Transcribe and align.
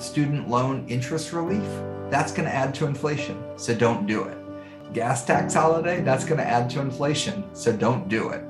student 0.00 0.48
loan 0.48 0.86
interest 0.88 1.32
relief, 1.32 1.68
that's 2.10 2.32
going 2.32 2.48
to 2.48 2.54
add 2.54 2.74
to 2.76 2.86
inflation. 2.86 3.42
So 3.56 3.74
don't 3.74 4.06
do 4.06 4.24
it. 4.24 4.36
Gas 4.92 5.24
tax 5.24 5.54
holiday, 5.54 6.00
that's 6.00 6.24
going 6.24 6.38
to 6.38 6.46
add 6.46 6.68
to 6.70 6.80
inflation. 6.80 7.44
So 7.54 7.72
don't 7.72 8.08
do 8.08 8.30
it. 8.30 8.42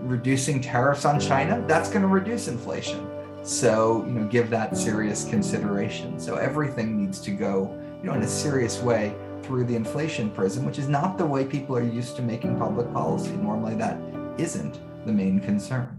Reducing 0.00 0.60
tariffs 0.60 1.04
on 1.04 1.20
China, 1.20 1.62
that's 1.66 1.90
going 1.90 2.02
to 2.02 2.08
reduce 2.08 2.48
inflation. 2.48 3.06
So, 3.42 4.04
you 4.06 4.12
know, 4.12 4.26
give 4.26 4.50
that 4.50 4.76
serious 4.76 5.28
consideration. 5.28 6.18
So 6.18 6.36
everything 6.36 6.96
needs 7.02 7.20
to 7.20 7.30
go, 7.30 7.74
you 8.00 8.08
know, 8.08 8.14
in 8.14 8.22
a 8.22 8.28
serious 8.28 8.80
way 8.80 9.14
through 9.42 9.64
the 9.64 9.74
inflation 9.74 10.30
prism, 10.30 10.64
which 10.64 10.78
is 10.78 10.88
not 10.88 11.18
the 11.18 11.26
way 11.26 11.44
people 11.44 11.76
are 11.76 11.82
used 11.82 12.16
to 12.16 12.22
making 12.22 12.58
public 12.58 12.92
policy. 12.92 13.32
Normally 13.32 13.74
that 13.76 13.98
isn't 14.38 14.80
the 15.06 15.12
main 15.12 15.40
concern. 15.40 15.98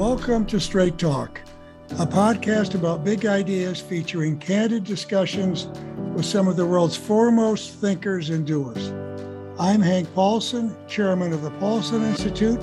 Welcome 0.00 0.46
to 0.46 0.58
Straight 0.58 0.96
Talk, 0.96 1.42
a 1.98 2.06
podcast 2.06 2.74
about 2.74 3.04
big 3.04 3.26
ideas 3.26 3.82
featuring 3.82 4.38
candid 4.38 4.82
discussions 4.82 5.66
with 6.14 6.24
some 6.24 6.48
of 6.48 6.56
the 6.56 6.64
world's 6.64 6.96
foremost 6.96 7.74
thinkers 7.74 8.30
and 8.30 8.46
doers. 8.46 8.94
I'm 9.58 9.82
Hank 9.82 10.10
Paulson, 10.14 10.74
chairman 10.88 11.34
of 11.34 11.42
the 11.42 11.50
Paulson 11.50 12.02
Institute, 12.02 12.58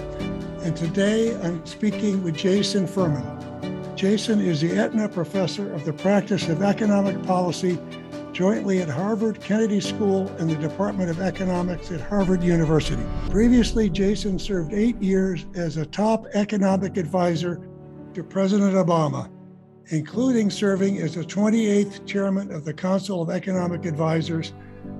and 0.63 0.75
today 0.75 1.39
I'm 1.41 1.63
speaking 1.63 2.23
with 2.23 2.35
Jason 2.35 2.87
Furman. 2.87 3.95
Jason 3.95 4.41
is 4.41 4.59
the 4.59 4.75
Aetna 4.75 5.07
Professor 5.07 5.71
of 5.75 5.85
the 5.85 5.93
Practice 5.93 6.49
of 6.49 6.63
Economic 6.63 7.21
Policy 7.21 7.77
jointly 8.37 8.83
at 8.83 8.87
Harvard 8.87 9.41
Kennedy 9.41 9.81
School 9.81 10.27
and 10.37 10.47
the 10.47 10.55
Department 10.57 11.09
of 11.09 11.19
Economics 11.19 11.91
at 11.91 11.99
Harvard 11.99 12.43
University. 12.43 13.01
Previously, 13.31 13.89
Jason 13.89 14.37
served 14.37 14.73
eight 14.73 14.95
years 15.01 15.47
as 15.55 15.77
a 15.77 15.87
top 15.87 16.27
economic 16.35 16.97
advisor 16.97 17.67
to 18.13 18.23
President 18.23 18.75
Obama, 18.75 19.27
including 19.87 20.51
serving 20.51 20.99
as 20.99 21.15
the 21.15 21.23
28th 21.23 22.05
chairman 22.05 22.51
of 22.51 22.63
the 22.63 22.71
Council 22.71 23.23
of 23.23 23.31
Economic 23.31 23.85
Advisors 23.85 24.53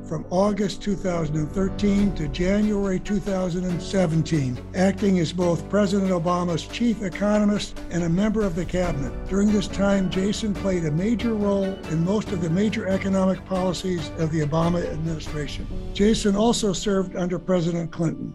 from 0.08 0.26
August 0.30 0.82
2013 0.82 2.16
to 2.16 2.28
January 2.30 3.00
2017, 3.00 4.58
acting 4.76 5.20
as 5.20 5.34
both 5.34 5.70
President 5.70 6.12
Obama's 6.12 6.66
chief 6.66 7.04
economist 7.04 7.78
and 7.92 8.04
a 8.04 8.10
member 8.10 8.42
of 8.42 8.56
the 8.56 8.64
cabinet. 8.64 9.14
During 9.28 9.52
this 9.52 9.68
time, 9.68 10.10
Jason 10.10 10.54
played 10.54 10.86
a 10.86 10.92
major 10.92 11.34
role 11.34 11.66
in 11.66 12.06
most 12.06 12.32
of 12.32 12.42
the 12.42 12.50
major 12.50 12.88
economic 12.88 13.44
policies 13.46 14.10
of 14.18 14.32
the 14.32 14.42
Obama 14.42 14.86
administration. 14.90 15.68
Jason 15.94 16.36
also 16.36 16.72
served 16.72 17.16
under 17.16 17.38
President 17.38 17.92
Clinton. 17.92 18.34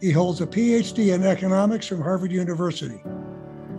He 0.00 0.12
holds 0.12 0.40
a 0.40 0.46
PhD 0.46 1.12
in 1.12 1.24
economics 1.24 1.86
from 1.86 2.00
Harvard 2.00 2.32
University. 2.32 3.02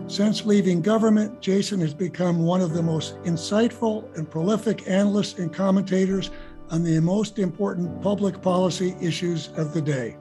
Since 0.08 0.44
leaving 0.44 0.82
government, 0.82 1.40
Jason 1.40 1.80
has 1.80 1.94
become 1.94 2.44
one 2.44 2.60
of 2.60 2.74
the 2.74 2.82
most 2.82 3.16
insightful 3.22 4.14
and 4.16 4.30
prolific 4.30 4.88
analysts 4.88 5.38
and 5.38 5.52
commentators 5.52 6.30
on 6.72 6.82
the 6.82 6.98
most 7.00 7.38
important 7.38 8.00
public 8.00 8.40
policy 8.40 8.96
issues 8.98 9.48
of 9.58 9.74
the 9.74 9.82
day. 9.82 10.16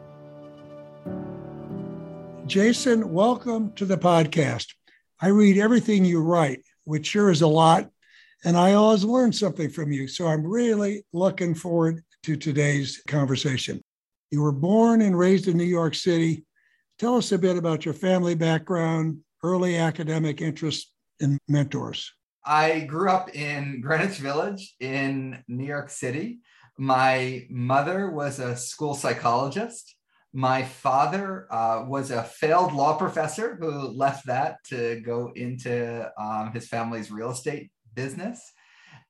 Jason, 2.45 3.13
welcome 3.13 3.71
to 3.71 3.85
the 3.85 3.97
podcast. 3.97 4.67
I 5.21 5.29
read 5.29 5.57
everything 5.57 6.03
you 6.03 6.21
write, 6.21 6.59
which 6.83 7.07
sure 7.07 7.31
is 7.31 7.41
a 7.41 7.47
lot, 7.47 7.89
and 8.43 8.57
I 8.57 8.73
always 8.73 9.05
learn 9.05 9.31
something 9.31 9.69
from 9.69 9.93
you. 9.93 10.09
So 10.09 10.27
I'm 10.27 10.45
really 10.45 11.05
looking 11.13 11.55
forward 11.55 12.03
to 12.23 12.35
today's 12.35 13.01
conversation. 13.07 13.81
You 14.29 14.41
were 14.41 14.51
born 14.51 15.01
and 15.01 15.17
raised 15.17 15.47
in 15.47 15.55
New 15.55 15.63
York 15.63 15.95
City. 15.95 16.43
Tell 16.99 17.15
us 17.15 17.31
a 17.31 17.37
bit 17.37 17.55
about 17.55 17.85
your 17.85 17.93
family 17.93 18.35
background, 18.35 19.19
early 19.41 19.77
academic 19.77 20.41
interests, 20.41 20.91
and 21.21 21.39
mentors. 21.47 22.11
I 22.45 22.81
grew 22.81 23.09
up 23.09 23.35
in 23.35 23.81
Greenwich 23.81 24.17
Village 24.17 24.75
in 24.79 25.43
New 25.47 25.65
York 25.65 25.89
City. 25.89 26.39
My 26.77 27.45
mother 27.49 28.09
was 28.09 28.39
a 28.39 28.55
school 28.55 28.95
psychologist. 28.95 29.95
My 30.33 30.63
father 30.63 31.47
uh, 31.51 31.85
was 31.87 32.09
a 32.09 32.23
failed 32.23 32.73
law 32.73 32.97
professor 32.97 33.57
who 33.59 33.89
left 33.89 34.25
that 34.27 34.57
to 34.69 35.01
go 35.01 35.31
into 35.35 36.09
um, 36.17 36.51
his 36.53 36.67
family's 36.67 37.11
real 37.11 37.31
estate 37.31 37.69
business. 37.93 38.41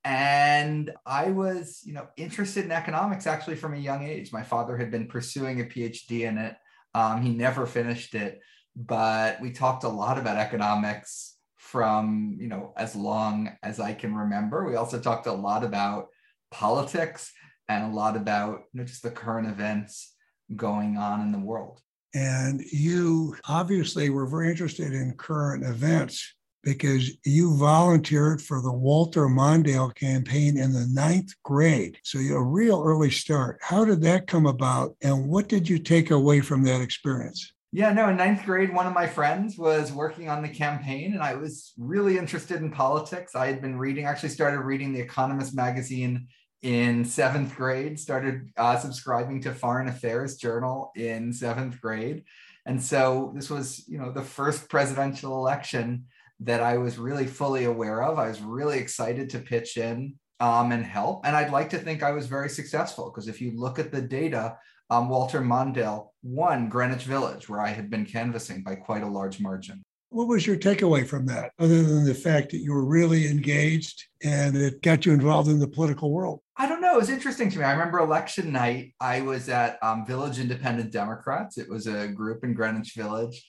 And 0.03 0.91
I 1.06 1.30
was, 1.30 1.81
you 1.86 1.94
know, 1.94 2.08
interested 2.18 2.66
in 2.66 2.72
economics 2.72 3.28
actually 3.28 3.56
from 3.56 3.75
a 3.75 3.78
young 3.78 4.03
age. 4.03 4.34
My 4.34 4.44
father 4.44 4.75
had 4.75 4.90
been 4.90 5.08
pursuing 5.08 5.62
a 5.62 5.66
PhD 5.66 6.22
in 6.22 6.38
it. 6.40 6.56
Um, 6.96 7.22
he 7.22 7.30
never 7.30 7.66
finished 7.68 8.16
it, 8.16 8.40
but 8.75 9.40
we 9.40 9.52
talked 9.52 9.84
a 9.84 9.90
lot 9.90 10.18
about 10.18 10.38
economics 10.38 11.38
from 11.72 12.36
you 12.38 12.48
know 12.48 12.74
as 12.76 12.96
long 12.96 13.50
as 13.64 13.80
I 13.80 13.94
can 13.94 14.14
remember. 14.14 14.66
We 14.66 14.76
also 14.76 15.00
talked 15.00 15.28
a 15.28 15.32
lot 15.32 15.64
about 15.64 16.08
politics 16.52 17.32
and 17.70 17.86
a 17.86 17.96
lot 17.96 18.18
about 18.18 18.64
you 18.74 18.82
know 18.82 18.84
just 18.84 19.04
the 19.04 19.12
current 19.12 19.48
events 19.48 20.14
going 20.56 20.98
on 20.98 21.22
in 21.22 21.32
the 21.32 21.40
world. 21.40 21.80
And 22.14 22.62
you 22.72 23.38
obviously 23.48 24.09
were 24.09 24.28
very 24.28 24.50
interested 24.50 24.92
in 24.92 25.14
current 25.14 25.64
events 25.64 26.36
because 26.64 27.09
you 27.26 27.58
volunteered 27.58 28.42
for 28.42 28.62
the 28.62 28.72
Walter 28.72 29.28
Mondale 29.28 29.96
campaign 29.96 30.58
in 30.58 30.74
the 30.74 30.88
ninth 30.92 31.32
grade. 31.44 31.98
So 32.03 32.20
you 32.20 32.36
a 32.36 32.44
real 32.44 32.84
early 32.86 33.09
start. 33.09 33.59
How 33.62 33.86
did 33.86 34.02
that 34.02 34.28
come 34.28 34.46
about? 34.46 34.96
And 35.02 35.28
what 35.28 35.48
did 35.48 35.70
you 35.70 35.80
take 35.80 36.12
away 36.12 36.42
from 36.42 36.64
that 36.64 36.82
experience? 36.82 37.53
Yeah, 37.74 37.94
no, 37.94 38.09
in 38.09 38.18
ninth 38.18 38.44
grade, 38.46 38.74
one 38.74 38.86
of 38.86 38.94
my 38.94 39.08
friends 39.08 39.58
was 39.58 39.94
working 39.94 40.28
on 40.28 40.42
the 40.42 40.50
campaign, 40.50 41.14
and 41.14 41.24
I 41.24 41.36
was 41.36 41.72
really 41.78 42.18
interested 42.18 42.62
in 42.62 42.70
politics. 42.70 43.34
I 43.34 43.48
had 43.48 43.62
been 43.62 43.78
reading, 43.78 44.06
actually 44.06 44.30
started 44.30 44.59
reading 44.59 44.92
The 44.92 45.00
Economist 45.00 45.56
magazine 45.56 46.28
in 46.62 47.06
seventh 47.06 47.56
grade, 47.56 47.98
started 47.98 48.50
uh, 48.58 48.78
subscribing 48.78 49.42
to 49.44 49.54
Foreign 49.54 49.88
Affairs 49.88 50.36
Journal 50.36 50.92
in 50.98 51.32
seventh 51.32 51.80
grade. 51.80 52.26
And 52.66 52.82
so 52.84 53.32
this 53.36 53.50
was, 53.50 53.88
you 53.88 53.98
know, 53.98 54.12
the 54.12 54.22
first 54.22 54.70
presidential 54.70 55.38
election 55.38 56.06
that 56.42 56.62
I 56.62 56.78
was 56.78 57.00
really 57.00 57.26
fully 57.26 57.64
aware 57.64 58.03
of. 58.03 58.20
I 58.20 58.28
was 58.28 58.42
really 58.42 58.80
excited 58.80 59.30
to 59.30 59.40
pitch 59.40 59.78
in 59.78 60.16
um, 60.42 60.72
and 60.74 60.86
help. 60.86 61.26
And 61.26 61.36
I'd 61.36 61.52
like 61.52 61.70
to 61.70 61.78
think 61.78 62.03
I 62.03 62.12
was 62.12 62.28
very 62.28 62.50
successful 62.50 63.09
because 63.09 63.28
if 63.28 63.40
you 63.40 63.53
look 63.56 63.80
at 63.80 63.92
the 63.92 64.02
data, 64.02 64.58
um, 64.91 65.07
Walter 65.07 65.41
Mondale 65.41 66.09
won 66.22 66.69
Greenwich 66.69 67.03
Village, 67.03 67.50
where 67.50 67.62
I 67.62 67.69
had 67.69 67.90
been 67.90 68.06
canvassing 68.06 68.62
by 68.62 68.75
quite 68.75 69.02
a 69.02 69.07
large 69.07 69.40
margin. 69.40 69.81
What 70.09 70.28
was 70.28 70.46
your 70.46 70.57
takeaway 70.57 71.07
from 71.07 71.25
that, 71.28 71.52
other 71.57 71.81
than 71.81 72.03
the 72.03 72.13
fact 72.13 72.52
that 72.52 72.57
you 72.57 72.74
were 72.74 72.84
really 72.84 73.28
engaged 73.28 74.03
and 74.22 74.57
it 74.57 74.81
got 74.81 75.06
you 75.06 75.13
involved 75.13 75.50
in 75.50 75.59
the 75.59 75.68
political 75.68 76.12
world? 76.12 76.41
I 76.57 76.68
don't 76.68 76.81
know. 76.81 76.96
It 76.96 77.00
was 77.00 77.09
interesting 77.09 77.50
to 77.50 77.57
me. 77.57 77.63
I 77.63 77.72
remember 77.72 78.00
election 78.00 78.52
night, 78.52 78.94
I 79.00 79.22
was 79.22 79.47
at 79.47 79.81
um, 79.81 80.06
Village 80.06 80.38
Independent 80.38 80.91
Democrats. 80.91 81.58
It 81.58 81.69
was 81.69 81.88
a 81.88 82.09
group 82.09 82.44
in 82.44 82.53
Greenwich 82.53 82.94
Village. 82.94 83.47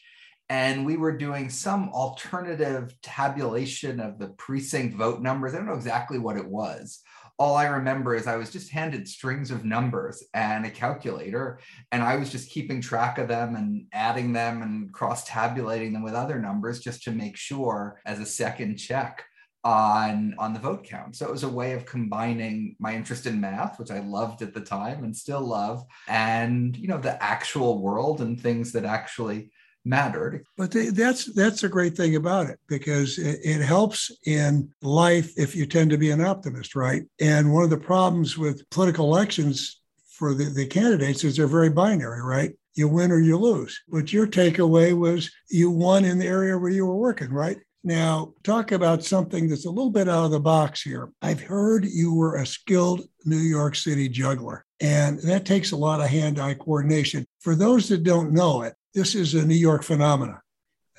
And 0.48 0.86
we 0.86 0.97
were 0.97 1.16
doing 1.16 1.50
some 1.50 1.88
alternative 1.88 2.94
tabulation 3.03 3.98
of 3.98 4.20
the 4.20 4.28
precinct 4.28 4.94
vote 4.94 5.20
numbers. 5.20 5.54
I 5.54 5.56
don't 5.56 5.66
know 5.66 5.74
exactly 5.74 6.19
what 6.19 6.36
it 6.36 6.47
was 6.47 7.00
all 7.38 7.56
I 7.56 7.66
remember 7.66 8.15
is 8.15 8.26
I 8.26 8.37
was 8.37 8.50
just 8.50 8.70
handed 8.70 9.09
strings 9.09 9.50
of 9.50 9.65
numbers 9.65 10.22
and 10.34 10.65
a 10.66 10.70
calculator, 10.70 11.59
and 11.91 12.03
I 12.03 12.16
was 12.16 12.31
just 12.31 12.50
keeping 12.50 12.81
track 12.81 13.19
of 13.19 13.28
them 13.28 13.56
and 13.56 13.87
adding 13.93 14.32
them 14.32 14.62
and 14.62 14.93
cross 14.93 15.25
tabulating 15.25 15.92
them 15.92 16.03
with 16.03 16.15
other 16.15 16.38
numbers 16.38 16.81
just 16.81 17.03
to 17.04 17.10
make 17.10 17.37
sure 17.37 18.00
as 18.06 18.21
a 18.21 18.26
second 18.26 18.76
check 18.76 19.25
on 19.65 20.34
on 20.38 20.53
the 20.53 20.59
vote 20.59 20.84
count. 20.84 21.15
So 21.15 21.26
it 21.26 21.32
was 21.32 21.44
a 21.44 21.48
way 21.48 21.72
of 21.72 21.87
combining 21.87 22.75
my 22.81 22.94
interest 22.94 23.26
in 23.26 23.41
math 23.41 23.78
which 23.78 23.92
i 23.92 24.00
loved 24.00 24.42
at 24.42 24.54
the 24.54 24.60
time 24.60 25.04
and 25.04 25.16
still 25.16 25.41
love 25.41 25.84
and 26.09 26.76
you 26.76 26.88
know 26.88 26.98
the 26.98 27.22
actual 27.22 27.81
world 27.81 28.21
and 28.21 28.41
things 28.41 28.72
that 28.72 28.84
actually 28.84 29.52
mattered. 29.84 30.44
But 30.56 30.72
that's 30.72 31.33
that's 31.34 31.65
a 31.65 31.68
great 31.68 31.97
thing 31.97 32.16
about 32.16 32.48
it 32.48 32.59
because 32.68 33.18
it, 33.18 33.41
it, 33.42 33.62
helps 33.62 34.10
in 34.27 34.72
life 34.83 35.33
if 35.36 35.57
you 35.57 35.66
tend 35.66 35.91
to 35.91 35.98
be 35.98 36.10
an 36.10 36.21
optimist, 36.21 36.77
right? 36.77 37.03
And 37.21 37.53
one 37.53 37.65
of 37.65 37.71
the 37.71 37.77
problems 37.77 38.39
with 38.39 38.68
political 38.71 39.12
elections 39.12 39.80
for 40.10 40.34
the, 40.34 40.45
the 40.45 40.66
candidates 40.66 41.24
is 41.24 41.36
they're 41.36 41.47
very 41.47 41.71
binary, 41.71 42.22
right? 42.22 42.53
You 42.74 42.89
win 42.89 43.10
or 43.10 43.18
you 43.18 43.36
lose. 43.36 43.80
But 43.89 44.12
your 44.12 44.27
takeaway 44.27 44.97
was 44.97 45.30
you 45.51 45.71
won 45.71 46.04
in 46.04 46.18
the 46.18 46.27
area 46.27 46.59
where 46.59 46.71
you 46.71 46.86
were 46.86 46.97
working, 46.97 47.30
right? 47.30 47.59
Now, 47.84 48.34
talk 48.45 48.71
about 48.71 49.03
something 49.03 49.48
that's 49.48 49.66
a 49.66 49.71
little 49.71 49.91
bit 49.91 50.09
out 50.09 50.27
of 50.27 50.30
the 50.30 50.39
box 50.39 50.83
here. 50.83 51.10
I've 51.21 51.42
heard 51.42 51.84
you 51.84 52.15
were 52.15 52.36
a 52.36 52.47
skilled 52.47 53.03
New 53.24 53.39
York 53.39 53.74
City 53.74 54.09
juggler, 54.09 54.65
and 54.83 55.21
that 55.21 55.47
takes 55.47 55.71
a 55.71 55.77
lot 55.77 56.01
of 56.01 56.09
hand 56.09 56.41
eye 56.41 56.55
coordination. 56.55 57.25
For 57.41 57.55
those 57.55 57.89
that 57.89 58.03
don't 58.03 58.33
know 58.33 58.63
it, 58.63 58.75
this 58.95 59.15
is 59.15 59.33
a 59.33 59.47
New 59.47 59.55
York 59.55 59.84
phenomenon. 59.84 60.41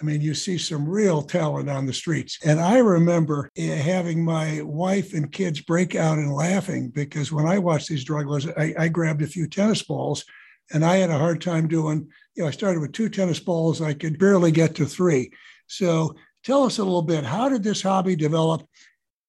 I 0.01 0.05
mean, 0.05 0.21
you 0.21 0.33
see 0.33 0.57
some 0.57 0.87
real 0.87 1.21
talent 1.21 1.69
on 1.69 1.85
the 1.85 1.93
streets. 1.93 2.39
And 2.45 2.61
I 2.61 2.77
remember 2.79 3.51
eh, 3.57 3.75
having 3.75 4.23
my 4.23 4.61
wife 4.61 5.13
and 5.13 5.31
kids 5.31 5.61
break 5.61 5.95
out 5.95 6.17
and 6.17 6.33
laughing 6.33 6.89
because 6.89 7.31
when 7.31 7.45
I 7.45 7.59
watched 7.59 7.89
these 7.89 8.05
drugglers, 8.05 8.47
I, 8.57 8.73
I 8.77 8.87
grabbed 8.87 9.21
a 9.21 9.27
few 9.27 9.47
tennis 9.47 9.83
balls 9.83 10.23
and 10.71 10.83
I 10.83 10.97
had 10.97 11.09
a 11.09 11.17
hard 11.17 11.41
time 11.41 11.67
doing, 11.67 12.07
you 12.35 12.43
know, 12.43 12.47
I 12.47 12.51
started 12.51 12.79
with 12.79 12.93
two 12.93 13.09
tennis 13.09 13.39
balls, 13.39 13.81
I 13.81 13.93
could 13.93 14.17
barely 14.17 14.51
get 14.51 14.75
to 14.75 14.85
three. 14.85 15.29
So 15.67 16.15
tell 16.43 16.63
us 16.63 16.79
a 16.79 16.83
little 16.83 17.01
bit 17.01 17.25
how 17.25 17.49
did 17.49 17.63
this 17.63 17.81
hobby 17.81 18.15
develop 18.15 18.65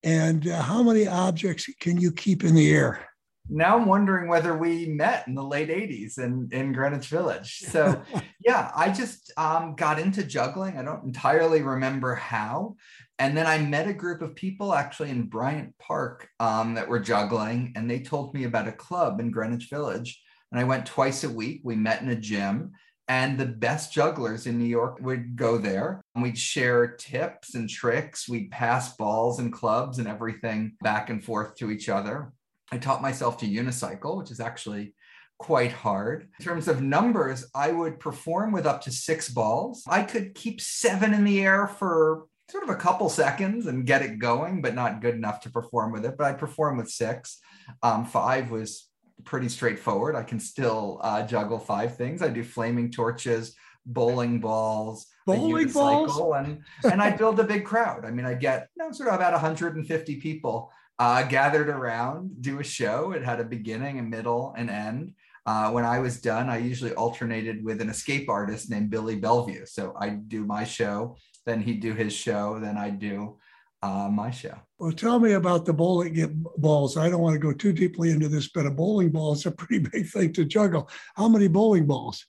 and 0.05 0.47
uh, 0.47 0.62
how 0.62 0.83
many 0.83 1.09
objects 1.09 1.69
can 1.81 2.01
you 2.01 2.12
keep 2.12 2.45
in 2.45 2.55
the 2.55 2.71
air? 2.71 3.09
Now 3.49 3.76
I'm 3.76 3.87
wondering 3.87 4.29
whether 4.29 4.56
we 4.56 4.87
met 4.87 5.26
in 5.29 5.35
the 5.35 5.43
late 5.43 5.69
80s 5.69 6.19
in, 6.19 6.49
in 6.50 6.73
Greenwich 6.73 7.08
Village. 7.08 7.58
So, 7.58 8.02
yeah, 8.44 8.70
I 8.75 8.91
just 8.91 9.32
um, 9.37 9.75
got 9.75 9.99
into 9.99 10.25
juggling. 10.25 10.79
I 10.79 10.82
don't 10.82 11.05
entirely 11.05 11.62
remember 11.62 12.14
how. 12.14 12.76
And 13.19 13.37
then 13.37 13.46
I 13.46 13.58
met 13.58 13.87
a 13.87 13.93
group 13.93 14.23
of 14.23 14.35
people 14.35 14.75
actually 14.75 15.11
in 15.11 15.29
Bryant 15.29 15.76
Park 15.79 16.29
um, 16.41 16.75
that 16.75 16.88
were 16.88 16.99
juggling, 16.99 17.73
and 17.76 17.88
they 17.88 18.00
told 18.00 18.35
me 18.35 18.44
about 18.44 18.69
a 18.69 18.73
club 18.73 19.20
in 19.20 19.31
Greenwich 19.31 19.69
Village. 19.69 20.20
And 20.50 20.61
I 20.61 20.64
went 20.64 20.87
twice 20.87 21.23
a 21.23 21.31
week. 21.31 21.61
We 21.64 21.76
met 21.76 22.02
in 22.02 22.08
a 22.08 22.17
gym, 22.17 22.73
and 23.08 23.38
the 23.38 23.46
best 23.46 23.93
jugglers 23.93 24.46
in 24.46 24.58
New 24.58 24.64
York 24.64 24.99
would 25.00 25.37
go 25.37 25.58
there. 25.58 26.00
And 26.14 26.25
we'd 26.25 26.38
share 26.38 26.96
tips 26.96 27.55
and 27.55 27.69
tricks. 27.69 28.29
We'd 28.29 28.50
pass 28.50 28.96
balls 28.96 29.38
and 29.38 29.52
clubs 29.52 29.99
and 29.99 30.08
everything 30.08 30.76
back 30.82 31.11
and 31.11 31.23
forth 31.23 31.55
to 31.56 31.70
each 31.70 31.88
other. 31.88 32.32
I 32.72 32.78
taught 32.78 33.02
myself 33.02 33.38
to 33.38 33.46
unicycle, 33.46 34.16
which 34.16 34.31
is 34.31 34.40
actually 34.40 34.94
quite 35.38 35.72
hard. 35.72 36.28
In 36.38 36.44
terms 36.44 36.69
of 36.69 36.82
numbers, 36.82 37.46
I 37.55 37.72
would 37.72 38.00
perform 38.00 38.52
with 38.52 38.66
up 38.66 38.82
to 38.82 38.90
six 38.90 39.28
balls. 39.28 39.84
I 39.88 40.02
could 40.02 40.34
keep 40.34 40.61
seven 40.61 41.12
in 41.12 41.25
the 41.25 41.40
air 41.43 41.66
for 41.66 42.26
sort 42.50 42.64
of 42.64 42.70
a 42.70 42.76
couple 42.76 43.08
seconds 43.08 43.66
and 43.66 43.87
get 43.87 44.02
it 44.02 44.19
going, 44.19 44.62
but 44.62 44.75
not 44.75 45.00
good 45.00 45.14
enough 45.14 45.40
to 45.40 45.50
perform 45.50 45.93
with 45.93 46.05
it. 46.05 46.16
But 46.16 46.26
I 46.26 46.32
perform 46.34 46.76
with 46.76 46.90
six. 46.90 47.38
Um, 47.82 48.05
five 48.05 48.50
was 48.50 48.88
pretty 49.25 49.49
straightforward. 49.49 50.17
I 50.17 50.22
can 50.22 50.40
still 50.40 51.00
uh, 51.02 51.26
juggle 51.26 51.58
five 51.58 51.96
things. 51.96 52.22
I 52.22 52.28
do 52.28 52.44
flaming 52.44 52.90
torches, 52.90 53.55
bowling 53.87 54.40
balls, 54.40 55.06
bowling 55.26 55.69
balls, 55.69 56.19
and 56.37 56.62
and 56.84 57.02
I 57.02 57.10
build 57.10 57.40
a 57.40 57.44
big 57.44 57.64
crowd. 57.64 58.05
I 58.05 58.10
mean, 58.10 58.26
I 58.26 58.34
get 58.34 58.69
you 58.76 58.84
know, 58.84 58.93
sort 58.93 59.08
of 59.08 59.17
about 59.17 59.32
150 59.32 60.20
people 60.20 60.70
uh, 60.99 61.23
gathered 61.25 61.69
around, 61.69 62.41
do 62.41 62.61
a 62.61 62.64
show. 62.64 63.12
It 63.12 63.25
had 63.25 63.41
a 63.41 63.44
beginning, 63.44 63.99
a 63.99 64.02
middle, 64.02 64.55
and 64.56 64.70
end. 64.70 65.14
Uh, 65.46 65.70
when 65.70 65.85
I 65.85 65.99
was 65.99 66.20
done, 66.20 66.49
I 66.49 66.58
usually 66.58 66.94
alternated 66.94 67.62
with 67.62 67.82
an 67.82 67.91
escape 67.91 68.31
artist 68.31 68.70
named 68.70 68.91
Billy 68.91 69.17
Bellevue. 69.17 69.67
So 69.67 69.94
I'd 69.99 70.29
do 70.29 70.46
my 70.46 70.64
show, 70.64 71.17
then 71.44 71.61
he'd 71.61 71.81
do 71.81 71.93
his 71.93 72.14
show, 72.14 72.58
then 72.61 72.79
I'd 72.79 72.99
do 72.99 73.38
uh, 73.82 74.08
my 74.11 74.31
show. 74.31 74.55
Well, 74.79 74.93
tell 74.93 75.20
me 75.20 75.32
about 75.32 75.67
the 75.67 75.75
bowling 75.75 76.46
balls. 76.56 76.96
I 76.96 77.11
don't 77.11 77.20
want 77.20 77.35
to 77.35 77.38
go 77.38 77.52
too 77.52 77.73
deeply 77.73 78.11
into 78.11 78.29
this, 78.29 78.49
but 78.49 78.64
a 78.64 78.70
bowling 78.70 79.11
ball 79.11 79.35
is 79.35 79.44
a 79.44 79.50
pretty 79.50 79.87
big 79.93 80.08
thing 80.08 80.32
to 80.32 80.46
juggle. 80.46 80.88
How 81.14 81.29
many 81.29 81.49
bowling 81.49 81.87
balls? 81.87 82.25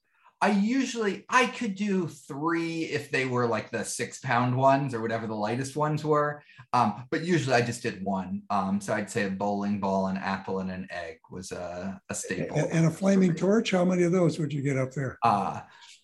I 0.46 0.50
usually 0.50 1.26
I 1.28 1.48
could 1.48 1.74
do 1.74 2.08
three 2.08 2.84
if 2.84 3.10
they 3.10 3.26
were 3.26 3.48
like 3.48 3.72
the 3.72 3.84
six 3.84 4.20
pound 4.20 4.56
ones 4.56 4.94
or 4.94 5.02
whatever 5.02 5.26
the 5.26 5.34
lightest 5.34 5.76
ones 5.76 6.06
were. 6.06 6.44
Um, 6.72 7.08
but 7.10 7.24
usually 7.24 7.56
I 7.56 7.62
just 7.62 7.82
did 7.82 8.04
one. 8.04 8.44
Um, 8.52 8.80
so 8.80 8.94
I'd 8.94 9.10
say 9.10 9.24
a 9.24 9.32
bowling 9.32 9.80
ball, 9.80 10.06
an 10.06 10.18
apple, 10.18 10.60
and 10.60 10.70
an 10.70 10.88
egg 10.92 11.18
was 11.32 11.52
a, 11.52 12.00
a 12.12 12.14
staple. 12.14 12.58
And, 12.58 12.72
and 12.72 12.86
a 12.86 12.92
flaming 12.92 13.34
torch. 13.34 13.72
How 13.72 13.84
many 13.86 14.04
of 14.04 14.12
those 14.12 14.38
would 14.38 14.54
you 14.54 14.62
get 14.62 14.78
up 14.78 14.92
there? 14.92 15.18
Uh, 15.24 15.62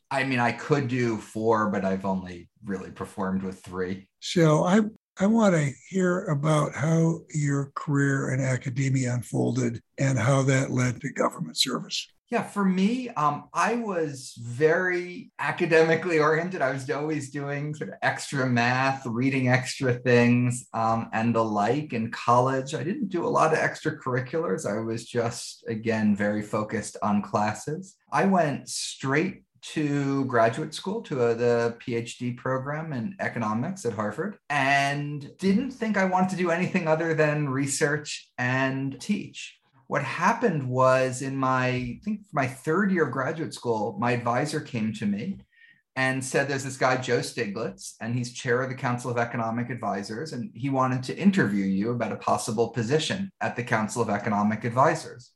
I 0.10 0.24
mean, 0.24 0.40
I 0.40 0.54
could 0.54 0.88
do 0.88 1.18
four, 1.18 1.70
but 1.70 1.86
I've 1.86 2.06
only 2.06 2.50
really 2.66 2.90
performed 2.90 3.44
with 3.44 3.60
three. 3.60 4.08
So 4.22 4.64
I 4.64 4.82
I 5.20 5.28
want 5.28 5.54
to 5.54 5.72
hear 5.88 6.26
about 6.26 6.74
how 6.74 7.20
your 7.32 7.72
career 7.76 8.32
in 8.32 8.42
academia 8.42 9.14
unfolded 9.14 9.84
and 10.00 10.18
how 10.18 10.42
that 10.44 10.72
led 10.72 11.00
to 11.02 11.14
government 11.14 11.60
service. 11.60 12.08
Yeah, 12.31 12.44
for 12.44 12.63
me, 12.63 13.10
um, 13.10 13.50
I 13.54 13.75
was 13.75 14.36
very 14.39 15.33
academically 15.38 16.18
oriented. 16.18 16.62
I 16.62 16.72
was 16.72 16.89
always 16.89 17.30
doing 17.30 17.75
sort 17.75 17.89
of 17.89 17.95
extra 18.01 18.48
math, 18.48 19.06
reading 19.06 19.50
extra 19.50 19.95
things, 19.95 20.66
um, 20.74 21.10
and 21.12 21.36
the 21.36 21.44
like. 21.44 21.92
In 21.92 22.10
college, 22.10 22.74
I 22.74 22.83
didn't 22.83 23.10
do 23.10 23.25
a 23.25 23.28
lot 23.28 23.51
of 23.51 23.60
extracurriculars. 23.60 24.66
I 24.66 24.80
was 24.80 25.06
just, 25.06 25.66
again, 25.68 26.16
very 26.16 26.42
focused 26.42 26.95
on 27.04 27.22
classes. 27.22 27.98
I 28.13 28.24
went 28.24 28.69
straight 28.69 29.44
to 29.74 30.24
graduate 30.24 30.74
school 30.74 31.01
to 31.01 31.25
a, 31.25 31.36
the 31.36 31.77
PhD 31.86 32.38
program 32.38 32.94
in 32.94 33.13
economics 33.19 33.86
at 33.86 33.92
Harvard 33.92 34.38
and 34.50 35.38
didn't 35.38 35.72
think 35.72 35.98
I 35.98 36.06
wanted 36.06 36.30
to 36.30 36.38
do 36.38 36.50
anything 36.50 36.88
other 36.88 37.13
than 37.13 37.50
research 37.50 38.30
and 38.38 39.00
teach 39.01 39.57
what 39.92 40.04
happened 40.06 40.70
was 40.70 41.22
in 41.22 41.36
my 41.36 41.66
I 41.66 42.00
think 42.06 42.22
my 42.32 42.48
third 42.48 42.94
year 42.94 43.08
of 43.08 43.12
graduate 43.12 43.54
school, 43.54 43.98
my 44.00 44.14
advisor 44.14 44.62
came 44.62 44.94
to 44.94 45.06
me 45.06 45.40
and 45.98 46.24
said 46.24 46.48
there's 46.48 46.64
this 46.64 46.78
guy 46.78 46.96
Joe 46.96 47.20
Stiglitz 47.20 47.96
and 48.00 48.16
he's 48.16 48.32
chair 48.32 48.62
of 48.62 48.70
the 48.70 48.76
Council 48.76 49.12
of 49.12 49.18
Economic 49.18 49.70
Advisors 49.70 50.32
and 50.32 50.50
he 50.56 50.70
wanted 50.70 51.04
to 51.04 51.18
interview 51.18 51.66
you 51.66 51.92
about 51.92 52.14
a 52.14 52.24
possible 52.32 52.70
position 52.70 53.34
at 53.42 53.58
the 53.58 53.66
Council 53.66 54.02
of 54.02 54.10
Economic 54.10 54.64
Advisors. 54.64 55.32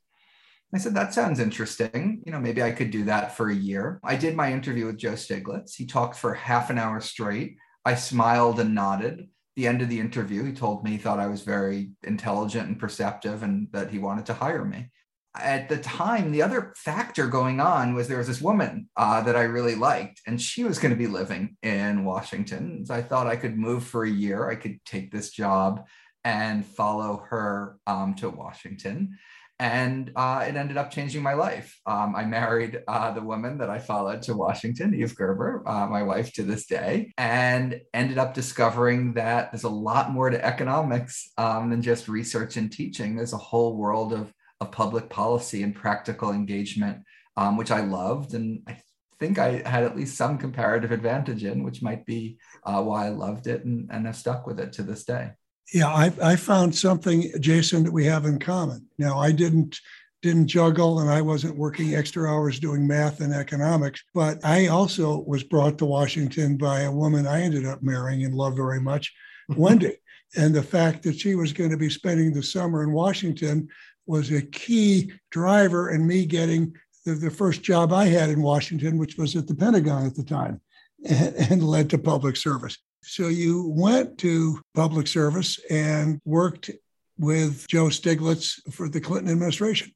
I 0.73 0.77
said 0.77 0.93
that 0.93 1.13
sounds 1.13 1.41
interesting. 1.41 2.23
You 2.25 2.31
know, 2.31 2.39
maybe 2.39 2.63
I 2.63 2.71
could 2.71 2.91
do 2.91 3.03
that 3.03 3.35
for 3.35 3.49
a 3.49 3.53
year. 3.53 3.99
I 4.05 4.15
did 4.15 4.37
my 4.37 4.53
interview 4.53 4.85
with 4.85 4.97
Joe 4.97 5.15
Stiglitz. 5.15 5.75
He 5.75 5.85
talked 5.85 6.15
for 6.15 6.33
half 6.33 6.69
an 6.69 6.77
hour 6.77 7.01
straight. 7.01 7.57
I 7.83 7.95
smiled 7.95 8.61
and 8.61 8.73
nodded 8.73 9.27
the 9.55 9.67
end 9.67 9.81
of 9.81 9.89
the 9.89 9.99
interview, 9.99 10.43
he 10.43 10.53
told 10.53 10.83
me 10.83 10.91
he 10.91 10.97
thought 10.97 11.19
I 11.19 11.27
was 11.27 11.41
very 11.41 11.91
intelligent 12.03 12.67
and 12.67 12.79
perceptive 12.79 13.43
and 13.43 13.67
that 13.71 13.89
he 13.89 13.99
wanted 13.99 14.25
to 14.27 14.33
hire 14.33 14.65
me. 14.65 14.89
At 15.37 15.67
the 15.67 15.77
time, 15.77 16.31
the 16.31 16.41
other 16.41 16.73
factor 16.77 17.27
going 17.27 17.59
on 17.59 17.93
was 17.93 18.07
there 18.07 18.19
was 18.19 18.27
this 18.27 18.41
woman 18.41 18.89
uh, 18.95 19.21
that 19.23 19.35
I 19.35 19.43
really 19.43 19.75
liked, 19.75 20.21
and 20.25 20.41
she 20.41 20.63
was 20.63 20.79
going 20.79 20.93
to 20.93 20.97
be 20.97 21.07
living 21.07 21.57
in 21.61 22.05
Washington. 22.05 22.85
So 22.85 22.93
I 22.93 23.01
thought 23.01 23.27
I 23.27 23.35
could 23.35 23.57
move 23.57 23.83
for 23.83 24.05
a 24.05 24.09
year. 24.09 24.49
I 24.49 24.55
could 24.55 24.79
take 24.85 25.11
this 25.11 25.31
job 25.31 25.85
and 26.23 26.65
follow 26.65 27.25
her 27.29 27.77
um, 27.85 28.15
to 28.15 28.29
Washington 28.29 29.17
and 29.59 30.11
uh, 30.15 30.45
it 30.47 30.55
ended 30.55 30.77
up 30.77 30.91
changing 30.91 31.23
my 31.23 31.33
life. 31.33 31.79
Um, 31.85 32.15
I 32.15 32.25
married 32.25 32.81
uh, 32.87 33.11
the 33.11 33.21
woman 33.21 33.57
that 33.59 33.69
I 33.69 33.79
followed 33.79 34.21
to 34.23 34.35
Washington, 34.35 34.93
Eve 34.93 35.15
Gerber, 35.15 35.63
uh, 35.65 35.87
my 35.87 36.03
wife 36.03 36.33
to 36.33 36.43
this 36.43 36.65
day, 36.65 37.13
and 37.17 37.79
ended 37.93 38.17
up 38.17 38.33
discovering 38.33 39.13
that 39.13 39.51
there's 39.51 39.63
a 39.63 39.69
lot 39.69 40.11
more 40.11 40.29
to 40.29 40.45
economics 40.45 41.31
um, 41.37 41.69
than 41.69 41.81
just 41.81 42.07
research 42.07 42.57
and 42.57 42.71
teaching. 42.71 43.15
There's 43.15 43.33
a 43.33 43.37
whole 43.37 43.77
world 43.77 44.11
of, 44.11 44.33
of 44.59 44.71
public 44.71 45.09
policy 45.09 45.63
and 45.63 45.73
practical 45.73 46.31
engagement, 46.31 47.03
um, 47.37 47.55
which 47.55 47.71
I 47.71 47.81
loved. 47.81 48.33
And 48.33 48.61
I 48.67 48.81
think 49.19 49.39
I 49.39 49.61
had 49.65 49.83
at 49.83 49.95
least 49.95 50.17
some 50.17 50.37
comparative 50.37 50.91
advantage 50.91 51.45
in, 51.45 51.63
which 51.63 51.81
might 51.81 52.05
be 52.05 52.37
uh, 52.63 52.81
why 52.81 53.05
I 53.05 53.09
loved 53.09 53.47
it 53.47 53.63
and, 53.63 53.89
and 53.89 54.05
have 54.05 54.17
stuck 54.17 54.45
with 54.45 54.59
it 54.59 54.73
to 54.73 54.83
this 54.83 55.05
day. 55.05 55.31
Yeah, 55.73 55.87
I, 55.87 56.11
I 56.21 56.35
found 56.35 56.75
something, 56.75 57.31
Jason, 57.39 57.83
that 57.83 57.91
we 57.91 58.05
have 58.05 58.25
in 58.25 58.39
common. 58.39 58.85
Now, 58.97 59.19
I 59.19 59.31
didn't 59.31 59.79
didn't 60.21 60.47
juggle 60.47 61.01
and 61.01 61.09
I 61.09 61.21
wasn't 61.21 61.55
working 61.55 61.93
extra 61.93 62.27
hours 62.27 62.59
doing 62.59 62.87
math 62.87 63.21
and 63.21 63.31
economics, 63.31 64.03
but 64.11 64.43
I 64.43 64.67
also 64.67 65.19
was 65.27 65.43
brought 65.43 65.77
to 65.77 65.85
Washington 65.85 66.57
by 66.57 66.81
a 66.81 66.91
woman 66.91 67.27
I 67.27 67.43
ended 67.43 67.67
up 67.67 67.83
marrying 67.83 68.25
and 68.25 68.33
loved 68.33 68.55
very 68.55 68.81
much, 68.81 69.13
mm-hmm. 69.51 69.61
Wendy. 69.61 69.97
And 70.35 70.55
the 70.55 70.63
fact 70.63 71.03
that 71.03 71.19
she 71.19 71.35
was 71.35 71.53
going 71.53 71.69
to 71.69 71.77
be 71.77 71.91
spending 71.91 72.33
the 72.33 72.41
summer 72.41 72.81
in 72.81 72.91
Washington 72.91 73.67
was 74.07 74.31
a 74.31 74.41
key 74.41 75.11
driver 75.29 75.91
in 75.91 76.07
me 76.07 76.25
getting 76.25 76.75
the, 77.05 77.13
the 77.13 77.29
first 77.29 77.61
job 77.61 77.93
I 77.93 78.05
had 78.05 78.31
in 78.31 78.41
Washington, 78.41 78.97
which 78.97 79.17
was 79.17 79.35
at 79.35 79.45
the 79.45 79.53
Pentagon 79.53 80.07
at 80.07 80.15
the 80.15 80.23
time, 80.23 80.59
and, 81.07 81.35
and 81.51 81.63
led 81.63 81.91
to 81.91 81.99
public 81.99 82.35
service. 82.35 82.79
So 83.07 83.27
you 83.27 83.69
went 83.69 84.17
to 84.19 84.59
public 84.73 85.07
service 85.07 85.59
and 85.69 86.19
worked 86.25 86.71
with 87.19 87.67
Joe 87.67 87.85
Stiglitz 87.85 88.59
for 88.73 88.89
the 88.89 88.99
Clinton 88.99 89.31
administration. 89.31 89.91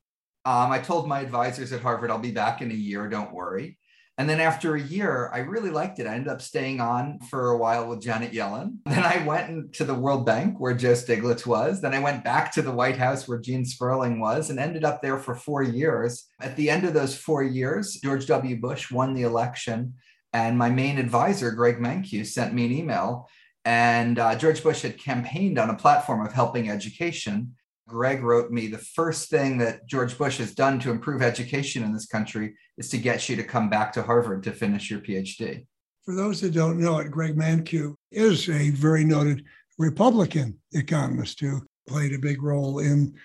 Um, 0.46 0.72
I 0.72 0.80
told 0.80 1.08
my 1.08 1.22
advisors 1.22 1.74
at 1.74 1.82
Harvard, 1.82 2.12
I'll 2.12 2.20
be 2.20 2.32
back 2.32 2.62
in 2.62 2.70
a 2.72 2.76
year, 2.76 3.10
don't 3.10 3.34
worry. 3.34 3.78
And 4.20 4.30
then 4.30 4.40
after 4.40 4.76
a 4.76 4.82
year, 4.82 5.32
I 5.34 5.40
really 5.40 5.70
liked 5.70 6.00
it. 6.00 6.06
I 6.06 6.14
ended 6.14 6.28
up 6.28 6.42
staying 6.42 6.82
on 6.82 7.20
for 7.30 7.50
a 7.50 7.58
while 7.58 7.88
with 7.88 8.02
Janet 8.02 8.34
Yellen. 8.34 8.78
Then 8.86 9.04
I 9.04 9.26
went 9.26 9.74
to 9.76 9.86
the 9.86 9.96
World 9.96 10.26
Bank 10.26 10.60
where 10.60 10.74
Joe 10.74 10.92
Stiglitz 10.92 11.48
was. 11.48 11.82
Then 11.82 11.94
I 11.94 12.00
went 12.00 12.24
back 12.24 12.52
to 12.54 12.62
the 12.62 12.72
White 12.72 12.98
House 12.98 13.28
where 13.28 13.40
Gene 13.40 13.66
Sperling 13.66 14.20
was 14.20 14.50
and 14.50 14.60
ended 14.60 14.84
up 14.84 15.02
there 15.02 15.18
for 15.18 15.36
four 15.36 15.64
years. 15.64 16.26
At 16.42 16.56
the 16.58 16.70
end 16.70 16.84
of 16.84 16.94
those 16.94 17.18
four 17.18 17.44
years, 17.44 17.98
George 18.04 18.28
W. 18.28 18.60
Bush 18.60 18.92
won 18.92 19.14
the 19.14 19.24
election 19.24 19.94
and 20.34 20.58
my 20.58 20.70
main 20.70 20.98
advisor, 20.98 21.52
Greg 21.52 21.78
Mankiw, 21.78 22.26
sent 22.26 22.54
me 22.54 22.66
an 22.66 22.72
email. 22.72 23.30
And 23.66 24.20
uh, 24.20 24.36
George 24.36 24.64
Bush 24.64 24.82
had 24.82 24.98
campaigned 24.98 25.58
on 25.58 25.70
a 25.70 25.76
platform 25.76 26.26
of 26.26 26.34
helping 26.34 26.70
education. 26.70 27.56
Greg 27.88 28.24
wrote 28.24 28.52
me 28.52 28.68
the 28.68 28.78
first 28.78 29.30
thing 29.30 29.58
that 29.58 29.88
George 29.88 30.18
Bush 30.18 30.38
has 30.38 30.54
done 30.54 30.80
to 30.80 30.92
improve 30.92 31.22
education 31.22 31.84
in 31.84 31.94
this 31.94 32.06
country 32.06 32.56
is 32.78 32.90
to 32.90 32.98
get 32.98 33.28
you 33.28 33.36
to 33.36 33.44
come 33.44 33.70
back 33.70 33.92
to 33.94 34.04
Harvard 34.04 34.44
to 34.44 34.52
finish 34.52 34.90
your 34.90 35.00
PhD. 35.00 35.66
For 36.06 36.16
those 36.16 36.42
that 36.42 36.54
don't 36.54 36.80
know 36.80 37.00
it, 37.00 37.12
Greg 37.12 37.36
Mankiw 37.36 37.96
is 38.12 38.50
a 38.50 38.70
very 38.72 39.04
noted 39.04 39.44
Republican 39.78 40.58
economist 40.74 41.40
who 41.40 41.62
played 41.88 42.14
a 42.14 42.20
big 42.20 42.42
role 42.44 42.80
in 42.80 43.16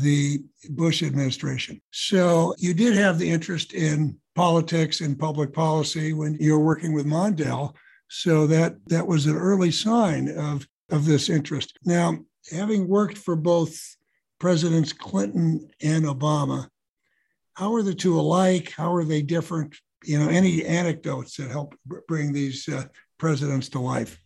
the 0.00 0.42
Bush 0.70 1.02
administration. 1.02 1.80
So 1.90 2.54
you 2.58 2.74
did 2.74 2.94
have 2.94 3.18
the 3.18 3.30
interest 3.30 3.74
in 3.74 4.16
politics 4.34 5.00
and 5.00 5.18
public 5.18 5.52
policy 5.52 6.12
when 6.12 6.36
you 6.40 6.52
were 6.52 6.64
working 6.64 6.94
with 6.94 7.06
Mondale. 7.06 7.74
So 8.08 8.46
that 8.46 8.76
that 8.86 9.06
was 9.06 9.26
an 9.26 9.36
early 9.36 9.70
sign 9.70 10.28
of 10.28 10.66
of 10.90 11.06
this 11.06 11.28
interest. 11.28 11.78
Now, 11.84 12.18
having 12.50 12.88
worked 12.88 13.18
for 13.18 13.36
both 13.36 13.78
Presidents 14.38 14.92
Clinton 14.92 15.68
and 15.80 16.04
Obama, 16.04 16.68
how 17.54 17.74
are 17.74 17.82
the 17.82 17.94
two 17.94 18.18
alike? 18.18 18.72
How 18.76 18.94
are 18.94 19.04
they 19.04 19.22
different? 19.22 19.76
You 20.04 20.18
know, 20.18 20.28
any 20.28 20.64
anecdotes 20.64 21.36
that 21.36 21.50
help 21.50 21.74
bring 22.08 22.32
these 22.32 22.68
uh, 22.68 22.84
presidents 23.18 23.68
to 23.70 23.78
life? 23.78 24.21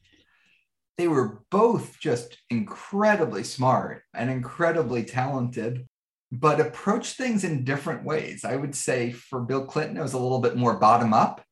They 0.99 1.09
were 1.09 1.43
both 1.51 1.99
just 2.01 2.39
incredibly 2.49 3.45
smart 3.45 4.03
and 4.15 4.31
incredibly 4.31 5.05
talented, 5.05 5.87
but 6.33 6.61
approached 6.61 7.17
things 7.17 7.45
in 7.45 7.65
different 7.65 8.05
ways. 8.05 8.45
I 8.45 8.57
would 8.57 8.75
say 8.75 9.13
for 9.13 9.41
Bill 9.41 9.65
Clinton, 9.65 9.99
it 9.99 10.03
was 10.03 10.15
a 10.15 10.19
little 10.19 10.41
bit 10.41 10.57
more 10.57 10.75
bottom 10.79 11.13
up, 11.13 11.45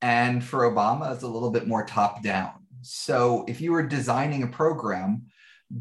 and 0.00 0.42
for 0.42 0.70
Obama, 0.70 1.12
it's 1.12 1.22
a 1.22 1.28
little 1.28 1.50
bit 1.50 1.66
more 1.66 1.84
top 1.84 2.22
down. 2.22 2.52
So 2.80 3.44
if 3.48 3.60
you 3.60 3.72
were 3.72 3.82
designing 3.82 4.42
a 4.42 4.48
program, 4.48 5.26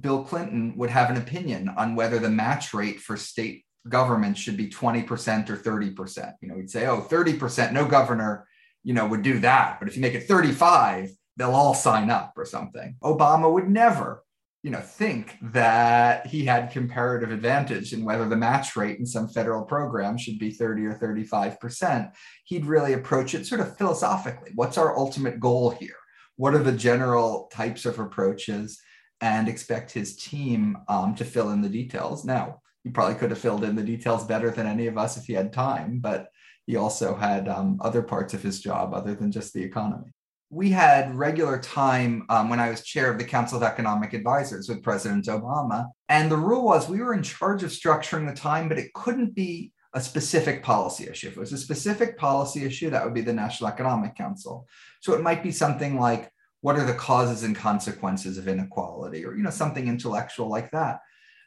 Bill 0.02 0.24
Clinton 0.24 0.74
would 0.78 0.90
have 0.90 1.10
an 1.10 1.18
opinion 1.18 1.70
on 1.70 1.96
whether 1.96 2.20
the 2.20 2.30
match 2.30 2.74
rate 2.74 3.00
for 3.00 3.16
state 3.16 3.66
government 3.88 4.38
should 4.38 4.58
be 4.58 4.70
20% 4.70 5.50
or 5.50 5.58
30%. 5.58 6.34
You 6.42 6.48
know, 6.48 6.56
he'd 6.56 6.72
say, 6.72 6.88
oh, 6.88 7.02
30%, 7.02 7.72
no 7.72 7.86
governor, 7.86 8.48
you 8.84 8.94
know, 8.94 9.06
would 9.06 9.22
do 9.22 9.40
that. 9.40 9.80
But 9.80 9.88
if 9.88 9.96
you 9.96 10.02
make 10.02 10.16
it 10.16 10.28
35, 10.28 11.12
they'll 11.38 11.52
all 11.52 11.74
sign 11.74 12.10
up 12.10 12.34
or 12.38 12.46
something. 12.46 12.96
Obama 13.04 13.52
would 13.52 13.70
never, 13.70 14.24
you 14.64 14.72
know, 14.72 14.80
think 14.80 15.38
that 15.42 16.26
he 16.28 16.46
had 16.46 16.72
comparative 16.72 17.32
advantage 17.32 17.94
in 17.94 18.04
whether 18.04 18.28
the 18.28 18.36
match 18.36 18.76
rate 18.76 19.00
in 19.00 19.06
some 19.06 19.28
federal 19.28 19.64
program 19.64 20.18
should 20.18 20.40
be 20.40 20.52
30 20.52 20.86
or 20.86 20.94
35%. 20.94 22.12
He'd 22.46 22.66
really 22.66 22.94
approach 22.94 23.36
it 23.36 23.46
sort 23.46 23.62
of 23.62 23.78
philosophically. 23.78 24.52
What's 24.56 24.78
our 24.78 24.98
ultimate 24.98 25.40
goal 25.40 25.72
here? 25.72 25.98
What 26.38 26.54
are 26.54 26.64
the 26.64 26.72
general 26.72 27.50
types 27.54 27.86
of 27.86 28.00
approaches? 28.00 28.80
And 29.22 29.48
expect 29.48 29.92
his 29.92 30.18
team 30.18 30.78
um, 30.90 31.16
to 31.16 31.24
fill 31.24 31.52
in 31.52 31.62
the 31.62 31.70
details. 31.70 32.26
Now, 32.26 32.62
he 32.84 32.90
probably 32.92 33.16
could 33.16 33.32
have 33.32 33.40
filled 33.40 33.64
in 33.64 33.76
the 33.76 33.82
details 33.82 34.26
better 34.26 34.52
than 34.52 34.68
any 34.68 34.88
of 34.88 34.98
us 34.98 35.18
if 35.18 35.26
he 35.26 35.34
had 35.34 35.54
time, 35.54 36.00
but 36.00 36.28
he 36.68 36.76
also 36.76 37.16
had 37.16 37.48
um, 37.48 37.80
other 37.82 38.02
parts 38.02 38.34
of 38.34 38.44
his 38.44 38.60
job 38.60 38.94
other 38.94 39.16
than 39.16 39.32
just 39.32 39.54
the 39.54 39.64
economy. 39.64 40.15
We 40.56 40.70
had 40.70 41.14
regular 41.14 41.60
time 41.60 42.26
um, 42.30 42.48
when 42.48 42.62
I 42.62 42.70
was 42.70 42.82
chair 42.82 43.12
of 43.12 43.18
the 43.18 43.26
Council 43.26 43.58
of 43.58 43.64
Economic 43.64 44.14
Advisors 44.14 44.70
with 44.70 44.82
President 44.82 45.26
Obama. 45.26 45.88
And 46.08 46.32
the 46.32 46.38
rule 46.38 46.64
was 46.64 46.88
we 46.88 47.02
were 47.02 47.14
in 47.14 47.24
charge 47.24 47.62
of 47.64 47.72
structuring 47.72 48.26
the 48.26 48.34
time, 48.34 48.70
but 48.70 48.80
it 48.80 48.94
couldn't 48.94 49.36
be 49.36 49.74
a 49.94 50.00
specific 50.00 50.64
policy 50.64 51.10
issue. 51.10 51.28
If 51.28 51.36
it 51.36 51.40
was 51.42 51.52
a 51.52 51.58
specific 51.58 52.18
policy 52.18 52.64
issue, 52.64 52.90
that 52.92 53.04
would 53.04 53.14
be 53.14 53.20
the 53.20 53.34
National 53.34 53.70
Economic 53.70 54.16
Council. 54.16 54.66
So 55.02 55.14
it 55.14 55.22
might 55.22 55.44
be 55.44 55.52
something 55.52 56.00
like, 56.00 56.32
what 56.62 56.78
are 56.78 56.86
the 56.86 56.94
causes 56.94 57.44
and 57.44 57.54
consequences 57.54 58.38
of 58.38 58.48
inequality 58.48 59.26
or 59.26 59.36
you 59.36 59.44
know 59.44 59.50
something 59.50 59.90
intellectual 59.90 60.48
like 60.48 60.72
that 60.72 61.02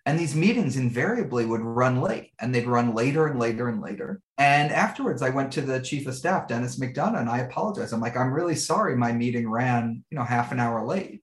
and 0.09 0.19
these 0.19 0.35
meetings 0.35 0.79
invariably 0.79 1.45
would 1.45 1.61
run 1.61 2.00
late 2.00 2.33
and 2.41 2.55
they'd 2.55 2.67
run 2.67 2.95
later 2.95 3.27
and 3.27 3.38
later 3.38 3.69
and 3.69 3.83
later. 3.83 4.23
And 4.38 4.73
afterwards, 4.73 5.21
I 5.21 5.29
went 5.29 5.53
to 5.53 5.61
the 5.61 5.81
chief 5.81 6.07
of 6.07 6.15
staff, 6.15 6.49
Denis 6.49 6.81
McDonough, 6.81 7.21
and 7.21 7.29
I 7.29 7.41
apologized. 7.41 7.93
I'm 7.93 8.00
like, 8.00 8.17
I'm 8.17 8.33
really 8.33 8.55
sorry 8.55 8.97
my 8.97 9.12
meeting 9.12 9.50
ran, 9.50 10.03
you 10.11 10.17
know, 10.17 10.25
half 10.25 10.50
an 10.50 10.61
hour 10.61 10.83
late. 10.83 11.21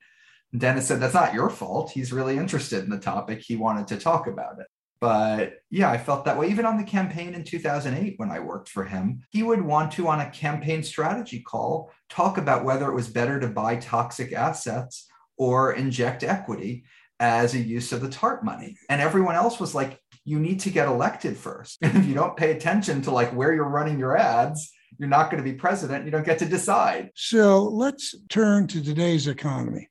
And 0.51 0.61
Denis 0.61 0.85
said, 0.85 0.99
That's 0.99 1.15
not 1.15 1.33
your 1.33 1.49
fault. 1.49 1.89
He's 1.89 2.13
really 2.13 2.37
interested 2.37 2.83
in 2.83 2.91
the 2.91 2.99
topic. 2.99 3.41
He 3.41 3.55
wanted 3.55 3.87
to 3.87 3.97
talk 3.97 4.27
about 4.27 4.59
it. 4.59 4.67
But 4.99 5.53
yeah, 5.71 5.89
I 5.89 5.97
felt 5.97 6.23
that 6.25 6.37
way. 6.37 6.49
Even 6.51 6.67
on 6.67 6.77
the 6.77 6.83
campaign 6.83 7.33
in 7.33 7.43
2008, 7.43 8.13
when 8.17 8.29
I 8.29 8.39
worked 8.39 8.69
for 8.69 8.83
him, 8.83 9.23
he 9.31 9.41
would 9.41 9.63
want 9.63 9.93
to, 9.93 10.07
on 10.09 10.21
a 10.21 10.29
campaign 10.29 10.83
strategy 10.83 11.39
call, 11.39 11.91
talk 12.07 12.37
about 12.37 12.63
whether 12.63 12.87
it 12.87 12.93
was 12.95 13.07
better 13.07 13.39
to 13.39 13.47
buy 13.47 13.77
toxic 13.77 14.31
assets 14.31 15.07
or 15.37 15.73
inject 15.73 16.23
equity 16.23 16.83
as 17.19 17.53
a 17.53 17.59
use 17.59 17.91
of 17.91 18.01
the 18.01 18.09
TARP 18.09 18.43
money. 18.43 18.77
And 18.89 19.01
everyone 19.01 19.35
else 19.35 19.59
was 19.59 19.73
like, 19.73 19.99
you 20.25 20.39
need 20.39 20.59
to 20.61 20.69
get 20.69 20.87
elected 20.87 21.37
first. 21.37 21.77
if 21.81 22.05
you 22.05 22.13
don't 22.13 22.37
pay 22.37 22.51
attention 22.51 23.01
to 23.03 23.11
like 23.11 23.33
where 23.33 23.53
you're 23.53 23.69
running 23.69 23.99
your 23.99 24.17
ads, 24.17 24.71
you're 24.97 25.09
not 25.09 25.29
going 25.29 25.43
to 25.43 25.49
be 25.49 25.55
president. 25.55 26.05
You 26.05 26.11
don't 26.11 26.25
get 26.25 26.39
to 26.39 26.45
decide. 26.45 27.11
So 27.15 27.63
let's 27.63 28.15
turn 28.29 28.67
to 28.67 28.83
today's 28.83 29.27
economy. 29.27 29.89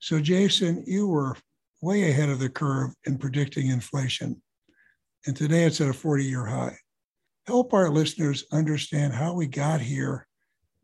So, 0.00 0.20
Jason, 0.20 0.84
you 0.86 1.08
were 1.08 1.36
way 1.80 2.10
ahead 2.10 2.28
of 2.28 2.38
the 2.38 2.48
curve 2.48 2.90
in 3.04 3.18
predicting 3.18 3.68
inflation. 3.68 4.40
And 5.26 5.36
today 5.36 5.64
it's 5.64 5.80
at 5.80 5.88
a 5.88 5.92
40 5.92 6.24
year 6.24 6.46
high. 6.46 6.76
Help 7.46 7.72
our 7.72 7.88
listeners 7.88 8.44
understand 8.52 9.14
how 9.14 9.32
we 9.32 9.46
got 9.46 9.80
here 9.80 10.26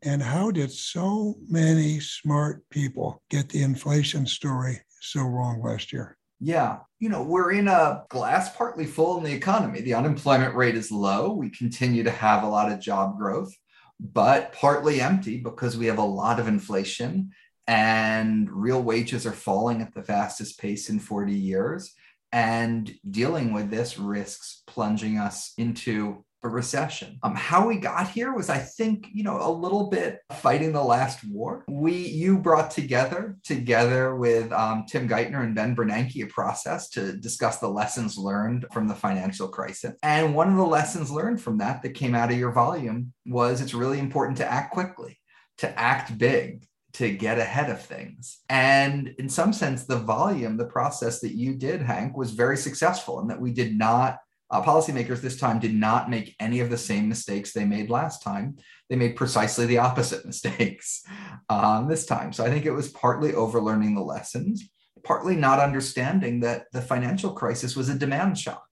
and 0.02 0.22
how 0.22 0.50
did 0.50 0.70
so 0.70 1.34
many 1.48 2.00
smart 2.00 2.62
people 2.70 3.22
get 3.30 3.48
the 3.48 3.62
inflation 3.62 4.26
story 4.26 4.80
so 5.04 5.22
wrong 5.22 5.62
last 5.62 5.92
year? 5.92 6.16
Yeah. 6.40 6.80
You 6.98 7.08
know, 7.08 7.22
we're 7.22 7.52
in 7.52 7.68
a 7.68 8.04
glass 8.08 8.54
partly 8.54 8.86
full 8.86 9.18
in 9.18 9.24
the 9.24 9.32
economy. 9.32 9.80
The 9.80 9.94
unemployment 9.94 10.54
rate 10.54 10.74
is 10.74 10.90
low. 10.90 11.32
We 11.32 11.50
continue 11.50 12.02
to 12.02 12.10
have 12.10 12.42
a 12.42 12.48
lot 12.48 12.70
of 12.70 12.80
job 12.80 13.16
growth, 13.16 13.52
but 14.00 14.52
partly 14.52 15.00
empty 15.00 15.38
because 15.38 15.76
we 15.76 15.86
have 15.86 15.98
a 15.98 16.02
lot 16.02 16.40
of 16.40 16.48
inflation 16.48 17.32
and 17.66 18.50
real 18.50 18.82
wages 18.82 19.26
are 19.26 19.32
falling 19.32 19.80
at 19.80 19.94
the 19.94 20.02
fastest 20.02 20.58
pace 20.58 20.90
in 20.90 20.98
40 20.98 21.32
years. 21.32 21.94
And 22.32 22.92
dealing 23.08 23.52
with 23.52 23.70
this 23.70 23.98
risks 23.98 24.62
plunging 24.66 25.18
us 25.18 25.54
into 25.56 26.24
a 26.44 26.48
recession. 26.48 27.18
Um, 27.22 27.34
how 27.34 27.66
we 27.66 27.76
got 27.78 28.08
here 28.10 28.34
was, 28.34 28.50
I 28.50 28.58
think, 28.58 29.08
you 29.12 29.24
know, 29.24 29.38
a 29.40 29.50
little 29.50 29.88
bit 29.88 30.20
fighting 30.32 30.72
the 30.72 30.84
last 30.84 31.24
war. 31.24 31.64
We, 31.68 31.94
you 31.94 32.38
brought 32.38 32.70
together, 32.70 33.36
together 33.42 34.14
with 34.14 34.52
um, 34.52 34.84
Tim 34.88 35.08
Geithner 35.08 35.42
and 35.42 35.54
Ben 35.54 35.74
Bernanke, 35.74 36.24
a 36.24 36.26
process 36.26 36.88
to 36.90 37.16
discuss 37.16 37.58
the 37.58 37.68
lessons 37.68 38.18
learned 38.18 38.66
from 38.72 38.86
the 38.86 38.94
financial 38.94 39.48
crisis. 39.48 39.94
And 40.02 40.34
one 40.34 40.48
of 40.48 40.56
the 40.56 40.62
lessons 40.62 41.10
learned 41.10 41.40
from 41.40 41.58
that 41.58 41.82
that 41.82 41.94
came 41.94 42.14
out 42.14 42.30
of 42.30 42.38
your 42.38 42.52
volume 42.52 43.12
was 43.26 43.60
it's 43.60 43.74
really 43.74 43.98
important 43.98 44.36
to 44.38 44.50
act 44.50 44.72
quickly, 44.72 45.18
to 45.58 45.78
act 45.78 46.16
big, 46.18 46.66
to 46.94 47.10
get 47.10 47.38
ahead 47.38 47.70
of 47.70 47.82
things. 47.82 48.38
And 48.48 49.14
in 49.18 49.28
some 49.28 49.52
sense, 49.52 49.84
the 49.84 49.98
volume, 49.98 50.56
the 50.56 50.66
process 50.66 51.20
that 51.20 51.34
you 51.34 51.54
did, 51.54 51.82
Hank, 51.82 52.16
was 52.16 52.30
very 52.30 52.56
successful 52.56 53.20
in 53.20 53.28
that 53.28 53.40
we 53.40 53.52
did 53.52 53.76
not 53.76 54.18
uh, 54.50 54.62
policymakers 54.62 55.20
this 55.20 55.38
time 55.38 55.58
did 55.58 55.74
not 55.74 56.10
make 56.10 56.36
any 56.38 56.60
of 56.60 56.70
the 56.70 56.78
same 56.78 57.08
mistakes 57.08 57.52
they 57.52 57.64
made 57.64 57.90
last 57.90 58.22
time. 58.22 58.56
They 58.88 58.96
made 58.96 59.16
precisely 59.16 59.66
the 59.66 59.78
opposite 59.78 60.26
mistakes 60.26 61.02
um, 61.48 61.88
this 61.88 62.06
time. 62.06 62.32
So 62.32 62.44
I 62.44 62.50
think 62.50 62.66
it 62.66 62.72
was 62.72 62.90
partly 62.90 63.34
overlearning 63.34 63.94
the 63.94 64.02
lessons, 64.02 64.68
partly 65.02 65.36
not 65.36 65.60
understanding 65.60 66.40
that 66.40 66.66
the 66.72 66.82
financial 66.82 67.32
crisis 67.32 67.74
was 67.74 67.88
a 67.88 67.98
demand 67.98 68.38
shock. 68.38 68.66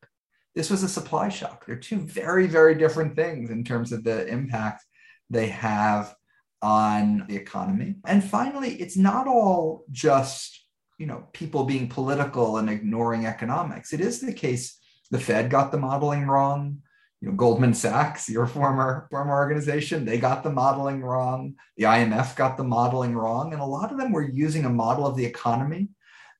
This 0.54 0.70
was 0.70 0.82
a 0.82 0.88
supply 0.88 1.30
shock. 1.30 1.64
They're 1.64 1.76
two 1.76 1.98
very, 1.98 2.46
very 2.46 2.74
different 2.74 3.16
things 3.16 3.50
in 3.50 3.64
terms 3.64 3.90
of 3.90 4.04
the 4.04 4.26
impact 4.26 4.84
they 5.30 5.48
have 5.48 6.14
on 6.60 7.24
the 7.28 7.36
economy. 7.36 7.96
And 8.06 8.22
finally, 8.22 8.74
it's 8.74 8.96
not 8.96 9.26
all 9.26 9.84
just 9.90 10.60
you 10.98 11.06
know 11.06 11.26
people 11.32 11.64
being 11.64 11.88
political 11.88 12.58
and 12.58 12.70
ignoring 12.70 13.26
economics. 13.26 13.92
It 13.92 14.00
is 14.00 14.20
the 14.20 14.32
case 14.32 14.78
the 15.12 15.20
Fed 15.20 15.50
got 15.50 15.70
the 15.70 15.78
modeling 15.78 16.26
wrong. 16.26 16.78
You 17.20 17.28
know, 17.28 17.34
Goldman 17.34 17.74
Sachs, 17.74 18.28
your 18.28 18.48
former 18.48 19.06
former 19.10 19.34
organization, 19.34 20.04
they 20.04 20.18
got 20.18 20.42
the 20.42 20.50
modeling 20.50 21.02
wrong. 21.02 21.54
The 21.76 21.84
IMF 21.84 22.34
got 22.34 22.56
the 22.56 22.64
modeling 22.64 23.14
wrong, 23.14 23.52
and 23.52 23.62
a 23.62 23.66
lot 23.66 23.92
of 23.92 23.98
them 23.98 24.10
were 24.10 24.28
using 24.28 24.64
a 24.64 24.70
model 24.70 25.06
of 25.06 25.16
the 25.16 25.24
economy 25.24 25.90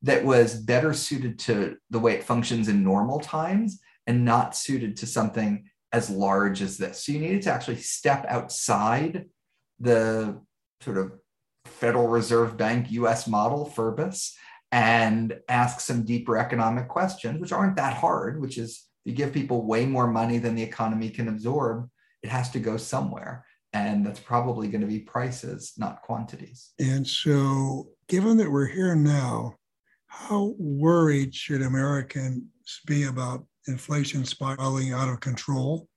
that 0.02 0.24
was 0.24 0.56
better 0.56 0.92
suited 0.92 1.38
to 1.38 1.76
the 1.90 2.00
way 2.00 2.14
it 2.14 2.24
functions 2.24 2.68
in 2.68 2.82
normal 2.82 3.20
times 3.20 3.80
and 4.08 4.24
not 4.24 4.56
suited 4.56 4.96
to 4.96 5.06
something 5.06 5.70
as 5.92 6.10
large 6.10 6.62
as 6.62 6.78
this. 6.78 7.04
So 7.04 7.12
you 7.12 7.20
needed 7.20 7.42
to 7.42 7.52
actually 7.52 7.76
step 7.76 8.24
outside 8.28 9.26
the 9.78 10.40
sort 10.80 10.98
of 10.98 11.12
Federal 11.66 12.08
Reserve 12.08 12.56
Bank 12.56 12.90
US 12.90 13.28
model, 13.28 13.72
FRBS, 13.76 14.32
and 14.72 15.38
ask 15.48 15.80
some 15.80 16.02
deeper 16.02 16.38
economic 16.38 16.88
questions, 16.88 17.40
which 17.40 17.52
aren't 17.52 17.76
that 17.76 17.94
hard, 17.94 18.40
which 18.40 18.56
is 18.56 18.88
you 19.04 19.12
give 19.12 19.32
people 19.32 19.66
way 19.66 19.84
more 19.84 20.06
money 20.06 20.38
than 20.38 20.54
the 20.54 20.62
economy 20.62 21.10
can 21.10 21.28
absorb, 21.28 21.88
it 22.22 22.30
has 22.30 22.50
to 22.50 22.58
go 22.58 22.76
somewhere. 22.78 23.44
And 23.74 24.04
that's 24.04 24.20
probably 24.20 24.68
going 24.68 24.80
to 24.80 24.86
be 24.86 25.00
prices, 25.00 25.74
not 25.78 26.02
quantities. 26.02 26.72
And 26.78 27.06
so, 27.06 27.88
given 28.08 28.36
that 28.38 28.50
we're 28.50 28.66
here 28.66 28.94
now, 28.94 29.54
how 30.06 30.54
worried 30.58 31.34
should 31.34 31.62
Americans 31.62 32.42
be 32.86 33.04
about 33.04 33.46
inflation 33.66 34.24
spiraling 34.26 34.92
out 34.92 35.08
of 35.08 35.20
control? 35.20 35.88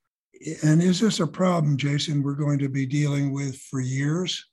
And 0.63 0.81
is 0.81 1.01
this 1.01 1.19
a 1.19 1.27
problem, 1.27 1.75
Jason, 1.75 2.23
we're 2.23 2.35
going 2.35 2.59
to 2.59 2.69
be 2.69 2.85
dealing 2.85 3.33
with 3.33 3.57
for 3.57 3.81
years? 3.81 4.45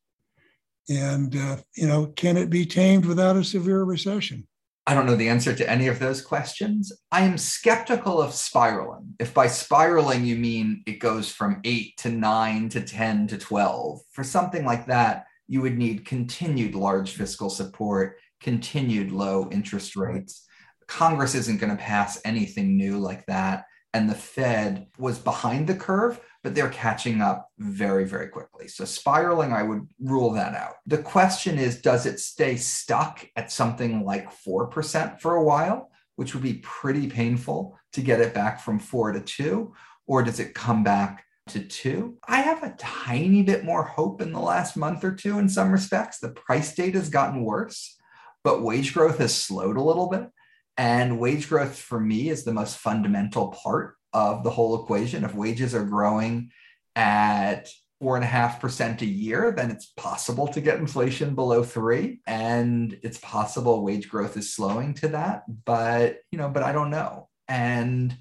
And, 0.89 1.37
uh, 1.37 1.57
you 1.77 1.87
know, 1.87 2.07
can 2.07 2.37
it 2.37 2.51
be 2.51 2.67
tamed 2.67 3.05
without 3.05 3.37
a 3.37 3.45
severe 3.45 3.85
recession? 3.85 4.47
I 4.85 4.95
don't 4.95 5.07
know 5.07 5.15
the 5.15 5.29
answer 5.29 5.55
to 5.55 5.71
any 5.71 5.87
of 5.87 6.01
those 6.01 6.21
questions. 6.21 6.93
I 7.12 7.23
am 7.23 7.39
skeptical 7.39 8.21
of 8.21 8.35
spiraling. 8.35 9.15
If 9.21 9.33
by 9.33 9.47
spiraling 9.47 10.25
you 10.25 10.35
mean 10.35 10.83
it 10.87 10.99
goes 10.99 11.31
from 11.31 11.61
eight 11.62 11.97
to 11.99 12.11
nine 12.11 12.69
to 12.71 12.81
10 12.81 13.29
to 13.29 13.39
12, 13.39 14.01
for 14.11 14.25
something 14.25 14.65
like 14.65 14.87
that, 14.87 15.27
you 15.47 15.61
would 15.61 15.79
need 15.79 16.05
continued 16.05 16.75
large 16.75 17.12
fiscal 17.12 17.49
support, 17.49 18.17
continued 18.41 19.12
low 19.12 19.49
interest 19.53 19.95
rates. 19.95 20.47
Congress 20.89 21.37
isn't 21.37 21.61
going 21.61 21.77
to 21.77 21.83
pass 21.83 22.21
anything 22.25 22.77
new 22.77 22.99
like 22.99 23.25
that. 23.27 23.67
And 23.95 24.11
the 24.11 24.15
Fed 24.15 24.89
was 24.99 25.19
behind 25.19 25.69
the 25.69 25.77
curve, 25.77 26.19
but 26.43 26.55
they're 26.55 26.71
catching 26.71 27.21
up 27.21 27.49
very, 27.59 28.05
very 28.05 28.29
quickly. 28.29 28.69
So, 28.69 28.85
spiraling, 28.85 29.53
I 29.53 29.63
would 29.63 29.87
rule 30.01 30.33
that 30.33 30.55
out. 30.55 30.75
The 30.87 30.99
question 30.99 31.59
is 31.59 31.81
does 31.81 32.07
it 32.07 32.21
stay 32.21 32.57
stuck 32.57 33.27
at 33.37 33.53
something 33.53 34.05
like 34.05 34.31
4% 34.33 35.21
for 35.21 35.35
a 35.37 35.45
while, 35.45 35.91
which 36.17 36.35
would 36.35 36.43
be 36.43 36.61
pretty 36.63 37.09
painful 37.09 37.79
to 37.93 38.01
get 38.01 38.21
it 38.21 38.35
back 38.35 38.61
from 38.61 38.79
four 38.79 39.13
to 39.13 39.21
two? 39.21 39.75
Or 40.07 40.23
does 40.23 40.41
it 40.41 40.55
come 40.55 40.83
back 40.83 41.25
to 41.49 41.61
two. 41.61 42.19
I 42.27 42.41
have 42.41 42.63
a 42.63 42.75
tiny 42.79 43.43
bit 43.43 43.65
more 43.65 43.83
hope 43.83 44.21
in 44.21 44.33
the 44.33 44.41
last 44.41 44.77
month 44.77 45.05
or 45.05 45.13
two 45.13 45.39
in 45.39 45.49
some 45.49 45.73
respects. 45.73 46.19
The 46.19 46.31
price 46.31 46.75
data 46.75 46.99
has 46.99 47.09
gotten 47.09 47.43
worse, 47.43 47.99
but 48.45 48.63
wage 48.63 48.95
growth 48.95 49.19
has 49.19 49.35
slowed 49.35 49.77
a 49.77 49.83
little 49.83 50.09
bit. 50.09 50.29
And 50.77 51.19
wage 51.19 51.49
growth 51.49 51.77
for 51.77 52.01
me 52.01 52.29
is 52.29 52.45
the 52.45 52.55
most 52.55 52.79
fundamental 52.79 53.49
part 53.49 53.97
of 54.12 54.45
the 54.45 54.50
whole 54.50 54.83
equation. 54.83 55.25
If 55.25 55.35
wages 55.35 55.75
are 55.75 55.85
growing 55.85 56.50
at 56.95 57.69
four 58.00 58.16
and 58.16 58.25
a 58.25 58.28
half 58.28 58.61
percent 58.61 59.00
a 59.02 59.07
year, 59.07 59.52
then 59.52 59.71
it's 59.71 59.87
possible 59.97 60.49
to 60.49 60.61
get 60.61 60.78
inflation 60.78 61.35
below 61.35 61.62
three. 61.62 62.21
And 62.26 62.99
it's 63.02 63.19
possible 63.19 63.85
wage 63.85 64.09
growth 64.09 64.37
is 64.37 64.54
slowing 64.54 64.95
to 64.95 65.09
that. 65.09 65.45
But, 65.64 66.19
you 66.31 66.38
know, 66.38 66.49
but 66.49 66.64
I 66.64 66.73
don't 66.73 66.90
know. 66.90 67.28
And 67.47 68.16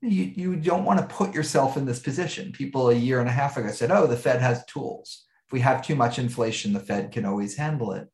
you, 0.00 0.22
you 0.24 0.56
don't 0.56 0.84
want 0.84 1.00
to 1.00 1.14
put 1.14 1.34
yourself 1.34 1.76
in 1.76 1.86
this 1.86 1.98
position. 1.98 2.52
People 2.52 2.90
a 2.90 2.94
year 2.94 3.18
and 3.18 3.28
a 3.28 3.32
half 3.32 3.56
ago 3.56 3.70
said, 3.70 3.90
oh, 3.90 4.06
the 4.06 4.16
Fed 4.16 4.40
has 4.40 4.64
tools. 4.66 5.24
If 5.46 5.52
we 5.52 5.60
have 5.60 5.84
too 5.84 5.96
much 5.96 6.18
inflation, 6.18 6.72
the 6.72 6.80
Fed 6.80 7.12
can 7.12 7.24
always 7.24 7.56
handle 7.56 7.92
it. 7.92 8.08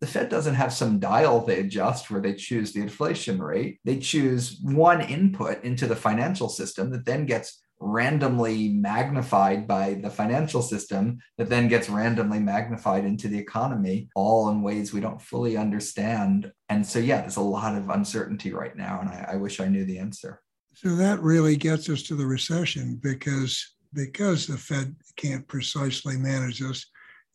The 0.00 0.06
Fed 0.06 0.28
doesn't 0.28 0.54
have 0.54 0.72
some 0.72 0.98
dial 0.98 1.40
they 1.40 1.60
adjust 1.60 2.10
where 2.10 2.20
they 2.20 2.34
choose 2.34 2.72
the 2.72 2.82
inflation 2.82 3.42
rate. 3.42 3.80
They 3.84 3.98
choose 3.98 4.58
one 4.62 5.00
input 5.00 5.64
into 5.64 5.86
the 5.86 5.96
financial 5.96 6.48
system 6.48 6.90
that 6.90 7.06
then 7.06 7.24
gets 7.24 7.62
randomly 7.78 8.70
magnified 8.70 9.66
by 9.66 9.94
the 9.94 10.10
financial 10.10 10.62
system 10.62 11.18
that 11.36 11.50
then 11.50 11.68
gets 11.68 11.88
randomly 11.88 12.38
magnified 12.38 13.04
into 13.04 13.28
the 13.28 13.38
economy, 13.38 14.08
all 14.14 14.48
in 14.48 14.62
ways 14.62 14.92
we 14.92 15.00
don't 15.00 15.20
fully 15.20 15.56
understand. 15.56 16.50
And 16.68 16.86
so, 16.86 16.98
yeah, 16.98 17.20
there's 17.20 17.36
a 17.36 17.42
lot 17.42 17.76
of 17.76 17.90
uncertainty 17.90 18.52
right 18.52 18.74
now. 18.76 19.00
And 19.00 19.10
I, 19.10 19.32
I 19.32 19.36
wish 19.36 19.60
I 19.60 19.68
knew 19.68 19.84
the 19.84 19.98
answer. 19.98 20.42
So 20.74 20.94
that 20.96 21.20
really 21.20 21.56
gets 21.56 21.88
us 21.88 22.02
to 22.04 22.14
the 22.14 22.26
recession 22.26 23.00
because 23.02 23.74
because 23.94 24.46
the 24.46 24.58
Fed 24.58 24.94
can't 25.16 25.46
precisely 25.48 26.16
manage 26.18 26.58
this. 26.58 26.86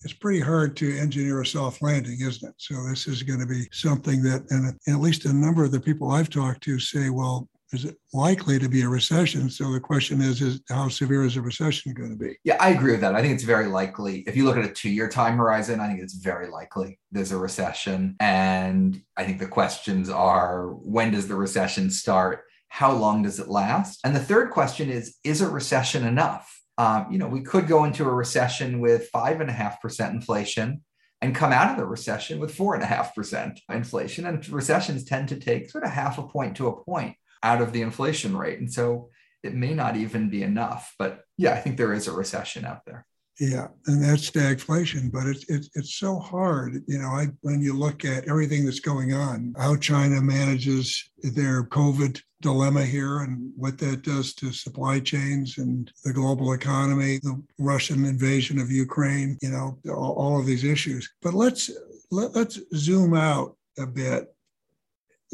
It's 0.03 0.13
pretty 0.13 0.39
hard 0.39 0.75
to 0.77 0.97
engineer 0.97 1.41
a 1.41 1.45
soft 1.45 1.81
landing, 1.81 2.19
isn't 2.21 2.47
it? 2.47 2.55
So 2.57 2.75
this 2.89 3.07
is 3.07 3.23
going 3.23 3.39
to 3.39 3.45
be 3.45 3.67
something 3.71 4.21
that, 4.23 4.49
and 4.49 4.77
at 4.87 5.01
least 5.01 5.25
a 5.25 5.33
number 5.33 5.63
of 5.63 5.71
the 5.71 5.79
people 5.79 6.11
I've 6.11 6.29
talked 6.29 6.63
to 6.63 6.79
say, 6.79 7.09
well, 7.09 7.47
is 7.71 7.85
it 7.85 7.95
likely 8.11 8.59
to 8.59 8.67
be 8.67 8.81
a 8.81 8.89
recession? 8.89 9.49
So 9.49 9.71
the 9.71 9.79
question 9.79 10.19
is, 10.21 10.41
is 10.41 10.61
how 10.67 10.89
severe 10.89 11.23
is 11.23 11.37
a 11.37 11.41
recession 11.41 11.93
going 11.93 12.09
to 12.09 12.17
be? 12.17 12.35
Yeah, 12.43 12.57
I 12.59 12.71
agree 12.71 12.91
with 12.91 13.01
that. 13.01 13.15
I 13.15 13.21
think 13.21 13.35
it's 13.35 13.43
very 13.43 13.67
likely. 13.67 14.25
If 14.27 14.35
you 14.35 14.43
look 14.43 14.57
at 14.57 14.65
a 14.65 14.73
two-year 14.73 15.07
time 15.07 15.37
horizon, 15.37 15.79
I 15.79 15.87
think 15.87 16.01
it's 16.01 16.15
very 16.15 16.49
likely 16.49 16.99
there's 17.11 17.31
a 17.31 17.37
recession. 17.37 18.17
And 18.19 19.01
I 19.15 19.23
think 19.23 19.39
the 19.39 19.47
questions 19.47 20.09
are, 20.09 20.67
when 20.67 21.11
does 21.11 21.27
the 21.27 21.35
recession 21.35 21.89
start? 21.89 22.43
how 22.71 22.93
long 22.93 23.21
does 23.21 23.37
it 23.37 23.49
last? 23.49 23.99
And 24.05 24.15
the 24.15 24.21
third 24.21 24.49
question 24.49 24.89
is 24.89 25.17
Is 25.25 25.41
a 25.41 25.49
recession 25.49 26.07
enough? 26.07 26.60
Um, 26.81 27.11
you 27.11 27.19
know, 27.19 27.27
we 27.27 27.41
could 27.41 27.67
go 27.67 27.83
into 27.83 28.09
a 28.09 28.11
recession 28.23 28.79
with 28.79 29.09
five 29.09 29.39
and 29.39 29.51
a 29.51 29.53
half 29.53 29.79
percent 29.83 30.15
inflation 30.15 30.81
and 31.21 31.35
come 31.35 31.51
out 31.51 31.69
of 31.69 31.77
the 31.77 31.85
recession 31.85 32.39
with 32.39 32.55
four 32.55 32.73
and 32.73 32.81
a 32.81 32.87
half 32.87 33.13
percent 33.13 33.59
inflation. 33.69 34.25
And 34.25 34.49
recessions 34.49 35.03
tend 35.03 35.29
to 35.29 35.39
take 35.39 35.69
sort 35.69 35.83
of 35.83 35.91
half 35.91 36.17
a 36.17 36.23
point 36.23 36.57
to 36.57 36.69
a 36.69 36.83
point 36.83 37.13
out 37.43 37.61
of 37.61 37.71
the 37.71 37.83
inflation 37.83 38.35
rate. 38.35 38.57
And 38.57 38.73
so 38.73 39.11
it 39.43 39.53
may 39.53 39.75
not 39.75 39.95
even 39.95 40.31
be 40.31 40.41
enough. 40.41 40.95
But 40.97 41.21
yeah, 41.37 41.53
I 41.53 41.59
think 41.59 41.77
there 41.77 41.93
is 41.93 42.07
a 42.07 42.13
recession 42.13 42.65
out 42.65 42.81
there. 42.87 43.05
Yeah, 43.39 43.69
and 43.87 44.03
that's 44.03 44.29
stagflation, 44.29 45.11
but 45.11 45.25
it's 45.25 45.45
it's 45.49 45.69
it's 45.73 45.95
so 45.95 46.19
hard. 46.19 46.83
You 46.87 46.99
know, 46.99 47.07
I 47.07 47.27
when 47.41 47.61
you 47.61 47.73
look 47.73 48.05
at 48.05 48.27
everything 48.27 48.65
that's 48.65 48.81
going 48.81 49.13
on, 49.13 49.55
how 49.57 49.77
China 49.77 50.21
manages 50.21 51.09
their 51.23 51.63
COVID 51.63 52.21
dilemma 52.41 52.83
here 52.83 53.19
and 53.19 53.51
what 53.55 53.77
that 53.77 54.01
does 54.01 54.33
to 54.33 54.51
supply 54.51 54.99
chains 54.99 55.57
and 55.59 55.91
the 56.03 56.11
global 56.11 56.53
economy, 56.53 57.19
the 57.23 57.41
Russian 57.59 58.05
invasion 58.05 58.59
of 58.59 58.71
Ukraine, 58.71 59.37
you 59.41 59.49
know, 59.49 59.77
all, 59.93 60.13
all 60.13 60.39
of 60.39 60.45
these 60.45 60.63
issues. 60.63 61.09
But 61.21 61.33
let's 61.33 61.71
let, 62.09 62.35
let's 62.35 62.59
zoom 62.75 63.13
out 63.13 63.55
a 63.77 63.85
bit 63.85 64.35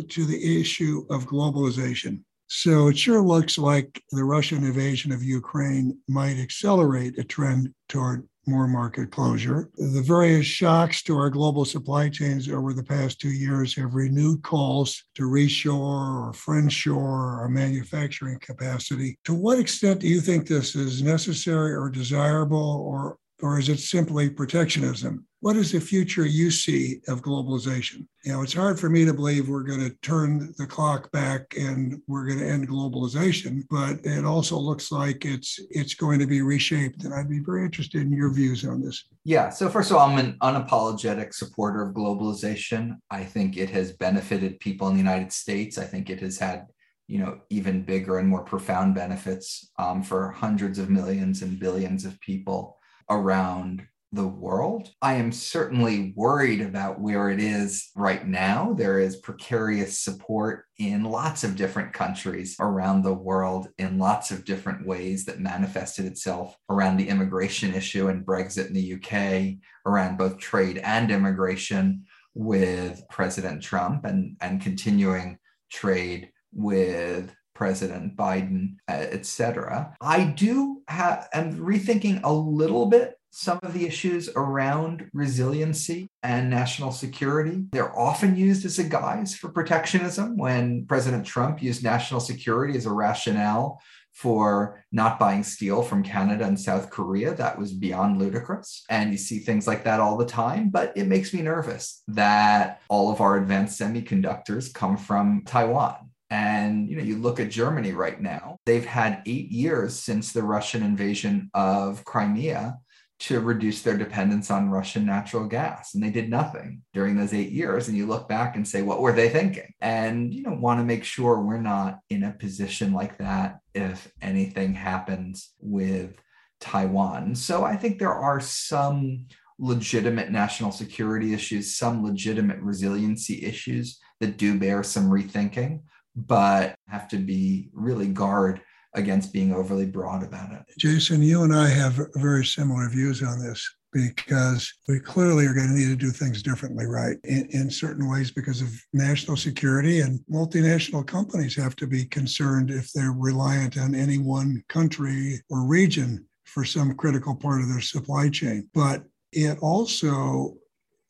to 0.09 0.25
the 0.25 0.61
issue 0.61 1.05
of 1.09 1.25
globalization. 1.25 2.21
So 2.47 2.87
it 2.87 2.97
sure 2.97 3.21
looks 3.21 3.57
like 3.57 4.01
the 4.11 4.23
Russian 4.23 4.63
invasion 4.63 5.11
of 5.11 5.21
Ukraine 5.21 5.97
might 6.07 6.37
accelerate 6.37 7.19
a 7.19 7.23
trend 7.23 7.73
toward 7.89 8.27
more 8.47 8.67
market 8.67 9.11
closure. 9.11 9.69
The 9.75 10.01
various 10.01 10.45
shocks 10.45 11.03
to 11.03 11.17
our 11.17 11.29
global 11.29 11.65
supply 11.65 12.07
chains 12.07 12.47
over 12.47 12.73
the 12.73 12.83
past 12.83 13.19
two 13.19 13.31
years 13.31 13.75
have 13.75 13.93
renewed 13.93 14.41
calls 14.41 15.03
to 15.15 15.23
reshore 15.23 16.27
or 16.27 16.33
friendshore 16.33 17.41
our 17.41 17.49
manufacturing 17.49 18.39
capacity. 18.39 19.19
To 19.25 19.33
what 19.33 19.59
extent 19.59 19.99
do 19.99 20.07
you 20.07 20.21
think 20.21 20.47
this 20.47 20.75
is 20.75 21.03
necessary 21.03 21.73
or 21.73 21.89
desirable, 21.89 22.81
or, 22.87 23.17
or 23.41 23.59
is 23.59 23.69
it 23.69 23.79
simply 23.79 24.29
protectionism? 24.29 25.27
what 25.39 25.55
is 25.55 25.71
the 25.71 25.79
future 25.79 26.25
you 26.25 26.49
see 26.49 26.99
of 27.07 27.21
globalization? 27.21 28.07
You 28.23 28.33
know, 28.33 28.41
it's 28.41 28.53
hard 28.53 28.79
for 28.79 28.89
me 28.89 29.05
to 29.05 29.13
believe 29.13 29.47
we're 29.47 29.63
going 29.63 29.87
to 29.87 29.95
turn 30.01 30.53
the 30.57 30.65
clock 30.65 31.11
back 31.11 31.55
and 31.57 32.01
we're 32.07 32.27
going 32.27 32.39
to 32.39 32.49
end 32.49 32.67
globalization, 32.67 33.63
but 33.69 33.99
it 34.03 34.25
also 34.25 34.57
looks 34.57 34.91
like 34.91 35.25
it's 35.25 35.59
it's 35.69 35.93
going 35.93 36.19
to 36.19 36.27
be 36.27 36.41
reshaped. 36.41 37.03
And 37.03 37.13
I'd 37.13 37.29
be 37.29 37.39
very 37.39 37.63
interested 37.63 38.01
in 38.01 38.11
your 38.11 38.33
views 38.33 38.65
on 38.65 38.81
this. 38.81 39.05
Yeah. 39.25 39.49
So 39.49 39.69
first 39.69 39.91
of 39.91 39.97
all, 39.97 40.09
I'm 40.09 40.17
an 40.17 40.37
unapologetic 40.41 41.33
supporter 41.33 41.83
of 41.83 41.93
globalization. 41.93 42.97
I 43.11 43.23
think 43.23 43.57
it 43.57 43.69
has 43.69 43.91
benefited 43.91 44.59
people 44.59 44.87
in 44.87 44.93
the 44.93 44.99
United 44.99 45.31
States. 45.31 45.77
I 45.77 45.85
think 45.85 46.09
it 46.09 46.19
has 46.21 46.39
had 46.39 46.65
you 47.07 47.19
know 47.19 47.39
even 47.49 47.83
bigger 47.83 48.17
and 48.17 48.27
more 48.27 48.43
profound 48.43 48.95
benefits 48.95 49.71
um, 49.77 50.01
for 50.01 50.31
hundreds 50.31 50.79
of 50.79 50.89
millions 50.89 51.43
and 51.43 51.59
billions 51.59 52.05
of 52.05 52.19
people 52.21 52.76
around 53.09 53.87
the 54.13 54.27
world. 54.27 54.89
I 55.01 55.15
am 55.15 55.31
certainly 55.31 56.13
worried 56.15 56.61
about 56.61 56.99
where 56.99 57.29
it 57.29 57.41
is 57.41 57.89
right 57.95 58.25
now. 58.25 58.73
There 58.73 58.99
is 58.99 59.17
precarious 59.17 59.99
support 59.99 60.65
in 60.77 61.03
lots 61.03 61.43
of 61.43 61.57
different 61.57 61.91
countries 61.91 62.55
around 62.59 63.01
the 63.01 63.13
world 63.13 63.67
in 63.77 63.99
lots 63.99 64.31
of 64.31 64.45
different 64.45 64.87
ways 64.87 65.25
that 65.25 65.41
manifested 65.41 66.05
itself 66.05 66.55
around 66.69 66.97
the 66.97 67.09
immigration 67.09 67.73
issue 67.73 68.07
and 68.07 68.25
Brexit 68.25 68.67
in 68.67 68.73
the 68.73 68.93
UK, 68.93 69.57
around 69.85 70.17
both 70.17 70.37
trade 70.37 70.77
and 70.77 71.11
immigration 71.11 72.05
with 72.33 73.03
President 73.09 73.61
Trump 73.61 74.05
and, 74.05 74.37
and 74.39 74.61
continuing 74.61 75.37
trade 75.69 76.31
with 76.53 77.33
President 77.57 78.15
Biden, 78.15 78.75
uh, 78.87 79.07
et 79.17 79.25
cetera. 79.25 79.95
I 79.99 80.25
do 80.25 80.83
have, 80.87 81.27
am 81.33 81.57
rethinking 81.57 82.21
a 82.23 82.31
little 82.31 82.85
bit 82.85 83.15
some 83.31 83.59
of 83.63 83.73
the 83.73 83.85
issues 83.85 84.29
around 84.35 85.09
resiliency 85.11 86.07
and 86.21 86.49
national 86.49 86.91
security. 86.91 87.65
They're 87.71 87.97
often 87.97 88.35
used 88.35 88.63
as 88.65 88.77
a 88.77 88.83
guise 88.83 89.35
for 89.35 89.49
protectionism 89.49 90.37
when 90.37 90.85
President 90.85 91.25
Trump 91.25 91.61
used 91.61 91.83
national 91.83 92.19
security 92.19 92.77
as 92.77 92.85
a 92.85 92.93
rationale 92.93 93.81
for 94.13 94.83
not 94.91 95.19
buying 95.19 95.43
steel 95.43 95.83
from 95.83 96.01
Canada 96.03 96.45
and 96.45 96.59
South 96.59 96.89
Korea. 96.89 97.35
That 97.35 97.59
was 97.59 97.73
beyond 97.73 98.17
ludicrous. 98.17 98.83
And 98.89 99.11
you 99.11 99.17
see 99.17 99.39
things 99.39 99.67
like 99.67 99.83
that 99.83 99.99
all 99.99 100.17
the 100.17 100.25
time. 100.25 100.69
But 100.69 100.93
it 100.95 101.07
makes 101.07 101.33
me 101.33 101.41
nervous 101.41 102.01
that 102.07 102.81
all 102.87 103.11
of 103.11 103.21
our 103.21 103.37
advanced 103.37 103.79
semiconductors 103.79 104.73
come 104.73 104.97
from 104.97 105.43
Taiwan. 105.45 106.06
And 106.29 106.89
you 106.89 106.97
know, 106.97 107.03
you 107.03 107.17
look 107.17 107.39
at 107.39 107.49
Germany 107.49 107.93
right 107.93 108.19
now, 108.19 108.57
they've 108.65 108.85
had 108.85 109.21
eight 109.25 109.49
years 109.49 109.95
since 109.97 110.33
the 110.33 110.43
Russian 110.43 110.83
invasion 110.83 111.49
of 111.53 112.03
Crimea 112.03 112.77
to 113.19 113.39
reduce 113.39 113.81
their 113.81 113.97
dependence 113.97 114.51
on 114.51 114.69
Russian 114.69 115.05
natural 115.05 115.47
gas. 115.47 115.95
And 115.95 116.03
they 116.03 116.11
did 116.11 116.29
nothing 116.29 116.83
during 116.93 117.17
those 117.17 117.33
eight 117.33 117.49
years. 117.49 117.87
And 117.87 117.97
you 117.97 118.05
look 118.05 118.29
back 118.29 118.55
and 118.55 118.67
say, 118.67 118.83
what 118.83 119.01
were 119.01 119.13
they 119.13 119.29
thinking? 119.29 119.73
And, 119.81 120.31
you 120.31 120.43
know, 120.43 120.53
want 120.53 120.79
to 120.79 120.85
make 120.85 121.03
sure 121.03 121.41
we're 121.41 121.59
not 121.59 121.99
in 122.09 122.23
a 122.23 122.31
position 122.33 122.93
like 122.93 123.17
that 123.17 123.57
if 123.73 124.11
anything 124.21 124.73
happens 124.75 125.51
with 125.59 126.13
Taiwan. 126.59 127.33
So 127.33 127.63
I 127.63 127.75
think 127.75 127.97
there 127.97 128.13
are 128.13 128.39
some 128.39 129.25
legitimate 129.57 130.29
national 130.29 130.71
security 130.71 131.33
issues, 131.33 131.75
some 131.75 132.03
legitimate 132.03 132.59
resiliency 132.59 133.43
issues 133.43 133.99
that 134.19 134.37
do 134.37 134.59
bear 134.59 134.83
some 134.83 135.09
rethinking, 135.09 135.81
but 136.25 136.75
have 136.87 137.07
to 137.09 137.17
be 137.17 137.69
really 137.73 138.07
guard 138.07 138.61
against 138.95 139.31
being 139.31 139.53
overly 139.53 139.85
broad 139.85 140.23
about 140.23 140.51
it. 140.51 140.63
Jason, 140.77 141.21
you 141.21 141.43
and 141.43 141.53
I 141.53 141.67
have 141.67 141.99
very 142.15 142.43
similar 142.43 142.89
views 142.89 143.21
on 143.21 143.39
this 143.39 143.63
because 143.93 144.73
we 144.87 144.99
clearly 144.99 145.45
are 145.45 145.53
going 145.53 145.67
to 145.67 145.73
need 145.73 145.87
to 145.87 145.95
do 145.95 146.11
things 146.11 146.41
differently, 146.41 146.85
right? 146.85 147.17
In, 147.23 147.47
in 147.51 147.69
certain 147.69 148.09
ways, 148.09 148.31
because 148.31 148.61
of 148.61 148.69
national 148.93 149.37
security 149.37 150.01
and 150.01 150.19
multinational 150.31 151.05
companies 151.05 151.55
have 151.55 151.75
to 151.77 151.87
be 151.87 152.05
concerned 152.05 152.69
if 152.69 152.91
they're 152.91 153.13
reliant 153.15 153.77
on 153.77 153.95
any 153.95 154.17
one 154.17 154.63
country 154.67 155.41
or 155.49 155.65
region 155.65 156.25
for 156.45 156.65
some 156.65 156.95
critical 156.95 157.35
part 157.35 157.61
of 157.61 157.69
their 157.69 157.81
supply 157.81 158.29
chain. 158.29 158.69
But 158.73 159.03
it 159.31 159.57
also 159.61 160.57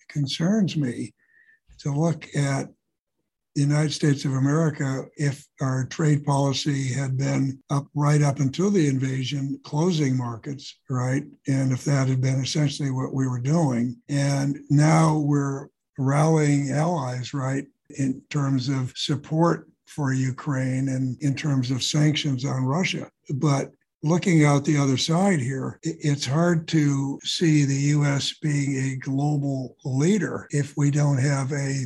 concerns 0.09 0.75
me 0.75 1.13
to 1.79 1.91
look 1.91 2.27
at 2.35 2.67
the 3.57 3.63
United 3.63 3.91
States 3.91 4.23
of 4.23 4.33
America, 4.33 5.07
if 5.15 5.43
our 5.61 5.85
trade 5.85 6.23
policy 6.23 6.93
had 6.93 7.17
been 7.17 7.57
up 7.71 7.87
right 7.95 8.21
up 8.21 8.39
until 8.39 8.69
the 8.69 8.87
invasion, 8.87 9.59
closing 9.63 10.15
markets, 10.15 10.77
right? 10.91 11.23
And 11.47 11.71
if 11.71 11.83
that 11.85 12.07
had 12.07 12.21
been 12.21 12.39
essentially 12.39 12.91
what 12.91 13.15
we 13.15 13.27
were 13.27 13.39
doing, 13.39 13.97
and 14.09 14.59
now 14.69 15.17
we're 15.17 15.69
rallying 15.97 16.69
allies, 16.69 17.33
right, 17.33 17.65
in 17.97 18.21
terms 18.29 18.69
of 18.69 18.93
support 18.95 19.67
for 19.87 20.13
Ukraine 20.13 20.89
and 20.89 21.17
in 21.23 21.33
terms 21.33 21.71
of 21.71 21.81
sanctions 21.81 22.45
on 22.45 22.63
Russia. 22.63 23.09
But 23.33 23.71
looking 24.03 24.45
out 24.45 24.65
the 24.65 24.77
other 24.77 24.97
side 24.97 25.39
here, 25.39 25.79
it's 25.81 26.27
hard 26.27 26.67
to 26.67 27.19
see 27.23 27.65
the 27.65 27.97
US 27.97 28.35
being 28.39 28.77
a 28.77 28.97
global 28.97 29.75
leader 29.83 30.47
if 30.51 30.77
we 30.77 30.91
don't 30.91 31.17
have 31.17 31.51
a 31.51 31.85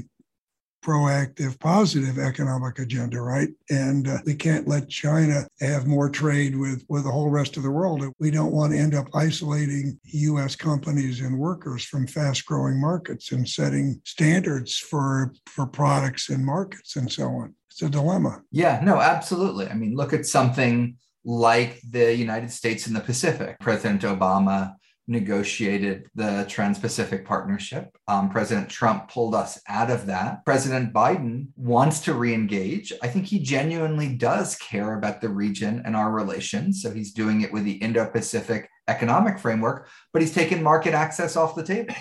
proactive, 0.83 1.59
positive 1.59 2.17
economic 2.17 2.79
agenda, 2.79 3.21
right? 3.21 3.49
And 3.69 4.07
uh, 4.07 4.17
we 4.25 4.35
can't 4.35 4.67
let 4.67 4.89
China 4.89 5.47
have 5.59 5.87
more 5.87 6.09
trade 6.09 6.55
with, 6.57 6.83
with 6.89 7.03
the 7.03 7.11
whole 7.11 7.29
rest 7.29 7.57
of 7.57 7.63
the 7.63 7.71
world. 7.71 8.03
We 8.19 8.31
don't 8.31 8.51
want 8.51 8.73
to 8.73 8.79
end 8.79 8.95
up 8.95 9.07
isolating 9.13 9.99
U.S. 10.03 10.55
companies 10.55 11.21
and 11.21 11.37
workers 11.37 11.83
from 11.83 12.07
fast 12.07 12.45
growing 12.45 12.79
markets 12.79 13.31
and 13.31 13.47
setting 13.47 14.01
standards 14.05 14.77
for, 14.77 15.33
for 15.45 15.67
products 15.67 16.29
and 16.29 16.45
markets 16.45 16.95
and 16.95 17.11
so 17.11 17.27
on. 17.27 17.55
It's 17.69 17.81
a 17.81 17.89
dilemma. 17.89 18.41
Yeah, 18.51 18.81
no, 18.83 18.99
absolutely. 18.99 19.67
I 19.67 19.75
mean, 19.75 19.95
look 19.95 20.13
at 20.13 20.25
something 20.25 20.97
like 21.23 21.79
the 21.89 22.15
United 22.15 22.51
States 22.51 22.87
and 22.87 22.95
the 22.95 23.01
Pacific. 23.01 23.59
President 23.59 24.01
Obama 24.01 24.73
negotiated 25.12 26.10
the 26.15 26.45
Trans 26.50 26.80
Pacific 26.80 27.26
Partnership. 27.26 27.95
Um, 28.08 28.30
President 28.30 28.69
Trump 28.69 29.10
pulled 29.10 29.36
us 29.36 29.62
out 29.67 29.91
of 29.91 30.08
that. 30.08 30.43
President 30.45 30.93
Biden 30.93 31.47
wants 31.56 32.00
to 32.02 32.13
re 32.13 32.34
engage. 32.34 32.91
I 33.04 33.08
think 33.08 33.26
he 33.26 33.39
genuinely 33.39 34.15
does 34.15 34.56
care 34.56 34.95
about 34.95 35.21
the 35.21 35.30
region 35.30 35.84
and 35.86 35.95
our 35.95 36.12
relations. 36.12 36.82
So 36.82 36.91
he's 36.91 37.13
doing 37.13 37.41
it 37.41 37.52
with 37.52 37.65
the 37.65 37.74
Indo 37.74 38.06
Pacific 38.06 38.69
economic 38.88 39.39
framework, 39.39 39.88
but 40.12 40.21
he's 40.21 40.34
taken 40.34 40.62
market 40.62 40.93
access 40.93 41.36
off 41.36 41.56
the 41.56 41.63
table. 41.63 41.93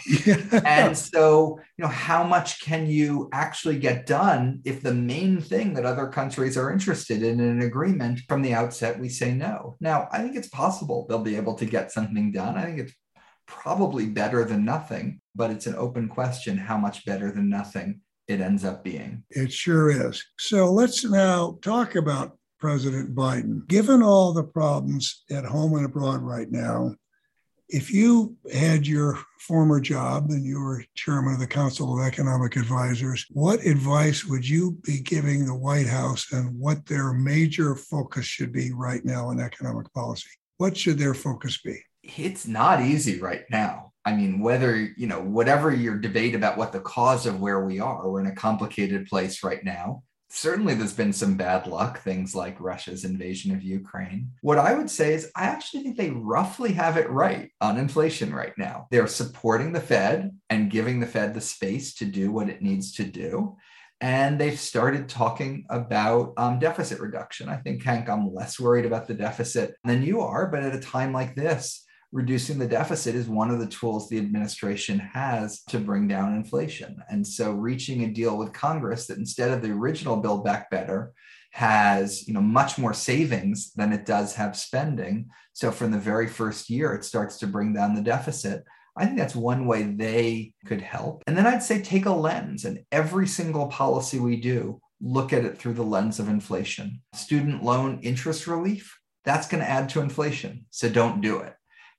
and 0.65 0.97
so, 0.97 1.59
you 1.77 1.83
know, 1.83 1.89
how 1.89 2.25
much 2.25 2.61
can 2.61 2.87
you 2.87 3.29
actually 3.33 3.79
get 3.79 4.07
done 4.07 4.61
if 4.65 4.83
the 4.83 4.95
main 4.95 5.41
thing 5.41 5.75
that 5.75 5.85
other 5.85 6.09
countries 6.09 6.57
are 6.57 6.73
interested 6.73 7.23
in, 7.23 7.39
in 7.41 7.49
an 7.49 7.63
agreement 7.63 8.21
from 8.29 8.43
the 8.43 8.55
outset, 8.55 8.99
we 8.99 9.09
say 9.09 9.33
no? 9.33 9.77
Now, 9.81 10.09
I 10.11 10.19
think 10.19 10.37
it's 10.37 10.49
possible 10.49 11.07
they'll 11.09 11.23
be 11.23 11.37
able 11.37 11.55
to 11.55 11.67
get 11.67 11.93
something 11.93 12.33
done. 12.33 12.57
I 12.57 12.65
think 12.65 12.81
it's 12.81 12.95
probably 13.51 14.07
better 14.07 14.45
than 14.45 14.65
nothing, 14.65 15.21
but 15.35 15.51
it's 15.51 15.67
an 15.67 15.75
open 15.75 16.09
question 16.09 16.57
how 16.57 16.79
much 16.79 17.05
better 17.05 17.31
than 17.33 17.51
nothing 17.51 18.01
it 18.29 18.41
ends 18.41 18.65
up 18.65 18.85
being. 18.85 19.25
It 19.31 19.53
sure 19.53 19.91
is. 19.91 20.25
So 20.39 20.73
let's 20.73 21.05
now 21.05 21.59
talk 21.61 21.97
about 21.97 22.39
President 22.61 23.15
Biden. 23.15 23.67
Given 23.67 24.03
all 24.03 24.33
the 24.33 24.45
problems 24.45 25.25
at 25.31 25.45
home 25.45 25.75
and 25.75 25.85
abroad 25.85 26.23
right 26.23 26.51
now, 26.51 26.95
if 27.69 27.93
you 27.93 28.37
had 28.53 28.87
your 28.87 29.19
former 29.41 29.81
job 29.81 30.31
and 30.31 30.45
you 30.45 30.61
were 30.61 30.85
chairman 30.95 31.35
of 31.35 31.41
the 31.41 31.47
Council 31.47 31.99
of 31.99 32.07
Economic 32.07 32.57
Advisors, 32.57 33.27
what 33.31 33.65
advice 33.65 34.25
would 34.25 34.49
you 34.49 34.79
be 34.85 35.01
giving 35.01 35.45
the 35.45 35.55
White 35.55 35.87
House 35.87 36.33
and 36.33 36.59
what 36.59 36.87
their 36.87 37.13
major 37.13 37.75
focus 37.75 38.27
should 38.27 38.53
be 38.53 38.73
right 38.73 39.05
now 39.05 39.31
in 39.31 39.41
economic 39.41 39.93
policy? 39.93 40.31
What 40.59 40.77
should 40.77 40.99
their 40.99 41.15
focus 41.15 41.61
be? 41.63 41.81
It's 42.03 42.47
not 42.47 42.83
easy 42.83 43.21
right 43.21 43.45
now. 43.51 43.93
I 44.05 44.15
mean, 44.15 44.41
whether, 44.41 44.75
you 44.75 45.07
know, 45.07 45.21
whatever 45.21 45.75
your 45.75 45.99
debate 45.99 46.35
about 46.35 46.57
what 46.57 46.73
the 46.73 46.81
cause 46.81 47.27
of 47.27 47.41
where 47.41 47.65
we 47.65 47.81
are, 47.81 48.09
we're 48.09 48.21
in 48.21 48.27
a 48.27 48.35
complicated 48.35 49.07
place 49.07 49.45
right 49.45 49.63
now 49.63 50.03
certainly 50.31 50.75
there's 50.75 50.95
been 50.95 51.13
some 51.13 51.37
bad 51.37 51.67
luck, 51.67 52.01
things 52.01 52.35
like 52.35 52.61
Russia's 52.61 53.05
invasion 53.05 53.53
of 53.53 53.63
Ukraine. 53.63 54.31
What 54.43 54.59
I 54.59 54.75
would 54.75 54.89
say 54.89 55.13
is, 55.15 55.31
I 55.37 55.45
actually 55.45 55.83
think 55.83 55.97
they 55.97 56.11
roughly 56.11 56.73
have 56.73 56.97
it 56.97 57.11
right 57.11 57.51
on 57.61 57.79
inflation 57.79 58.33
right 58.33 58.57
now. 58.57 58.87
They're 58.91 59.09
supporting 59.09 59.73
the 59.73 59.81
Fed 59.81 60.31
and 60.49 60.71
giving 60.71 61.01
the 61.01 61.07
Fed 61.07 61.35
the 61.35 61.41
space 61.41 61.95
to 61.95 62.05
do 62.05 62.31
what 62.31 62.49
it 62.49 62.63
needs 62.63 62.93
to 62.95 63.05
do. 63.05 63.57
And 64.01 64.41
they've 64.41 64.59
started 64.59 65.09
talking 65.09 65.67
about 65.69 66.33
um, 66.39 66.59
deficit 66.59 67.01
reduction. 67.01 67.51
I 67.51 67.57
think, 67.57 67.83
Hank, 67.83 68.09
I'm 68.09 68.33
less 68.33 68.59
worried 68.59 68.87
about 68.87 69.07
the 69.07 69.15
deficit 69.15 69.75
than 69.85 70.03
you 70.03 70.23
are. 70.23 70.47
But 70.47 70.63
at 70.63 70.75
a 70.75 70.81
time 70.81 71.13
like 71.13 71.35
this, 71.35 71.85
reducing 72.13 72.59
the 72.59 72.67
deficit 72.67 73.15
is 73.15 73.29
one 73.29 73.51
of 73.51 73.61
the 73.61 73.67
tools 73.67 74.09
the 74.09 74.19
administration 74.19 74.99
has 74.99 75.63
to 75.65 75.79
bring 75.79 76.09
down 76.09 76.35
inflation. 76.35 76.97
And 77.09 77.27
so 77.27 77.53
reaching 77.53 78.03
a 78.03 78.09
deal 78.09 78.37
with 78.37 78.53
Congress 78.53 79.07
that 79.07 79.19
instead 79.19 79.51
of 79.51 79.63
the 79.63 79.71
original 79.71 80.17
Build 80.17 80.45
Back 80.45 80.71
Better 80.71 81.13
has 81.53 82.29
you 82.29 82.35
know 82.35 82.41
much 82.41 82.79
more 82.79 82.95
savings 82.95 83.73
than 83.73 83.93
it 83.93 84.07
does 84.07 84.35
have 84.35 84.57
spending. 84.57 85.29
So 85.53 85.71
from 85.71 85.91
the 85.91 85.99
very 85.99 86.29
first 86.29 86.71
year, 86.71 86.95
it 86.95 87.05
starts 87.05 87.39
to 87.39 87.47
bring 87.47 87.73
down 87.73 87.95
the 87.95 88.03
deficit. 88.03 88.65
I 88.97 89.07
think 89.07 89.19
that's 89.19 89.37
one 89.37 89.67
way 89.67 89.85
they 89.85 90.53
could 90.67 90.81
help. 90.81 91.23
And 91.27 91.37
then 91.37 91.47
I'd 91.47 91.63
say 91.63 91.81
take 91.81 92.07
a 92.07 92.13
lens 92.13 92.65
and 92.65 92.81
every 92.91 93.27
single 93.27 93.69
policy 93.69 94.19
we 94.19 94.37
do, 94.37 94.81
look 95.01 95.33
at 95.33 95.45
it 95.45 95.59
through 95.59 95.75
the 95.75 95.83
lens 95.83 96.19
of 96.19 96.29
inflation. 96.29 97.01
Student 97.15 97.63
loan 97.63 98.01
interest 98.03 98.47
relief, 98.47 98.99
that's 99.25 99.49
going 99.49 99.63
to 99.63 99.71
add 99.71 99.89
to 99.91 100.01
inflation. 100.01 100.67
So 100.71 100.89
don't 100.89 101.21
do 101.21 101.39
it 101.39 101.55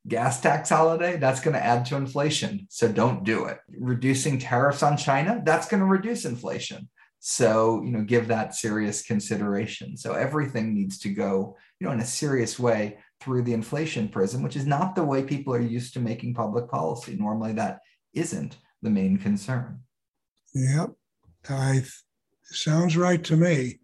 gas 0.08 0.42
tax 0.42 0.70
holiday, 0.70 1.18
that's 1.18 1.42
going 1.42 1.54
to 1.54 1.64
add 1.64 1.86
to 1.86 1.96
inflation. 1.96 2.68
So 2.70 2.92
don't 2.92 3.24
do 3.24 3.46
it. 3.46 3.60
Reducing 3.78 4.40
tariffs 4.40 4.84
on 4.84 4.98
China, 4.98 5.42
that's 5.46 5.68
going 5.68 5.80
to 5.80 5.86
reduce 5.86 6.26
inflation. 6.26 6.90
So, 7.20 7.84
you 7.84 7.92
know, 7.92 8.02
give 8.02 8.28
that 8.30 8.56
serious 8.56 9.04
consideration. 9.04 9.96
So 9.96 10.14
everything 10.14 10.74
needs 10.74 10.98
to 11.00 11.10
go, 11.10 11.56
you 11.80 11.86
know, 11.86 11.94
in 11.94 12.00
a 12.00 12.06
serious 12.06 12.58
way 12.58 12.98
through 13.20 13.44
the 13.44 13.54
inflation 13.54 14.10
prism, 14.10 14.42
which 14.42 14.56
is 14.56 14.66
not 14.66 14.96
the 14.96 15.04
way 15.04 15.22
people 15.22 15.54
are 15.54 15.62
used 15.62 15.94
to 15.94 16.00
making 16.00 16.34
public 16.34 16.68
policy. 16.68 17.16
Normally 17.16 17.54
that 17.54 17.80
isn't 18.14 18.58
the 18.82 18.90
main 18.90 19.18
concern. 19.18 19.82
Yep. 20.56 20.92
I 21.48 21.84
sounds 22.44 22.98
right 22.98 23.24
to 23.24 23.38
me. 23.38 23.80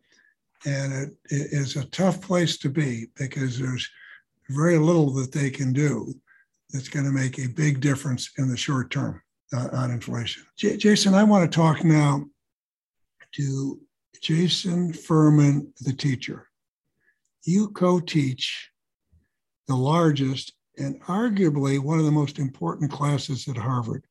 And 0.65 0.93
it, 0.93 1.09
it 1.29 1.47
is 1.51 1.75
a 1.75 1.85
tough 1.85 2.21
place 2.21 2.57
to 2.59 2.69
be 2.69 3.07
because 3.15 3.59
there's 3.59 3.87
very 4.49 4.77
little 4.77 5.11
that 5.13 5.31
they 5.31 5.49
can 5.49 5.73
do 5.73 6.13
that's 6.71 6.89
going 6.89 7.05
to 7.05 7.11
make 7.11 7.39
a 7.39 7.47
big 7.47 7.79
difference 7.79 8.31
in 8.37 8.49
the 8.49 8.57
short 8.57 8.91
term 8.91 9.21
uh, 9.53 9.69
on 9.73 9.91
inflation. 9.91 10.43
J- 10.57 10.77
Jason, 10.77 11.13
I 11.13 11.23
want 11.23 11.49
to 11.49 11.55
talk 11.55 11.83
now 11.83 12.25
to 13.33 13.79
Jason 14.21 14.93
Furman, 14.93 15.73
the 15.81 15.93
teacher. 15.93 16.47
You 17.43 17.69
co 17.69 17.99
teach 17.99 18.69
the 19.67 19.75
largest 19.75 20.53
and 20.77 21.01
arguably 21.03 21.79
one 21.79 21.99
of 21.99 22.05
the 22.05 22.11
most 22.11 22.39
important 22.39 22.91
classes 22.91 23.47
at 23.47 23.57
Harvard, 23.57 24.05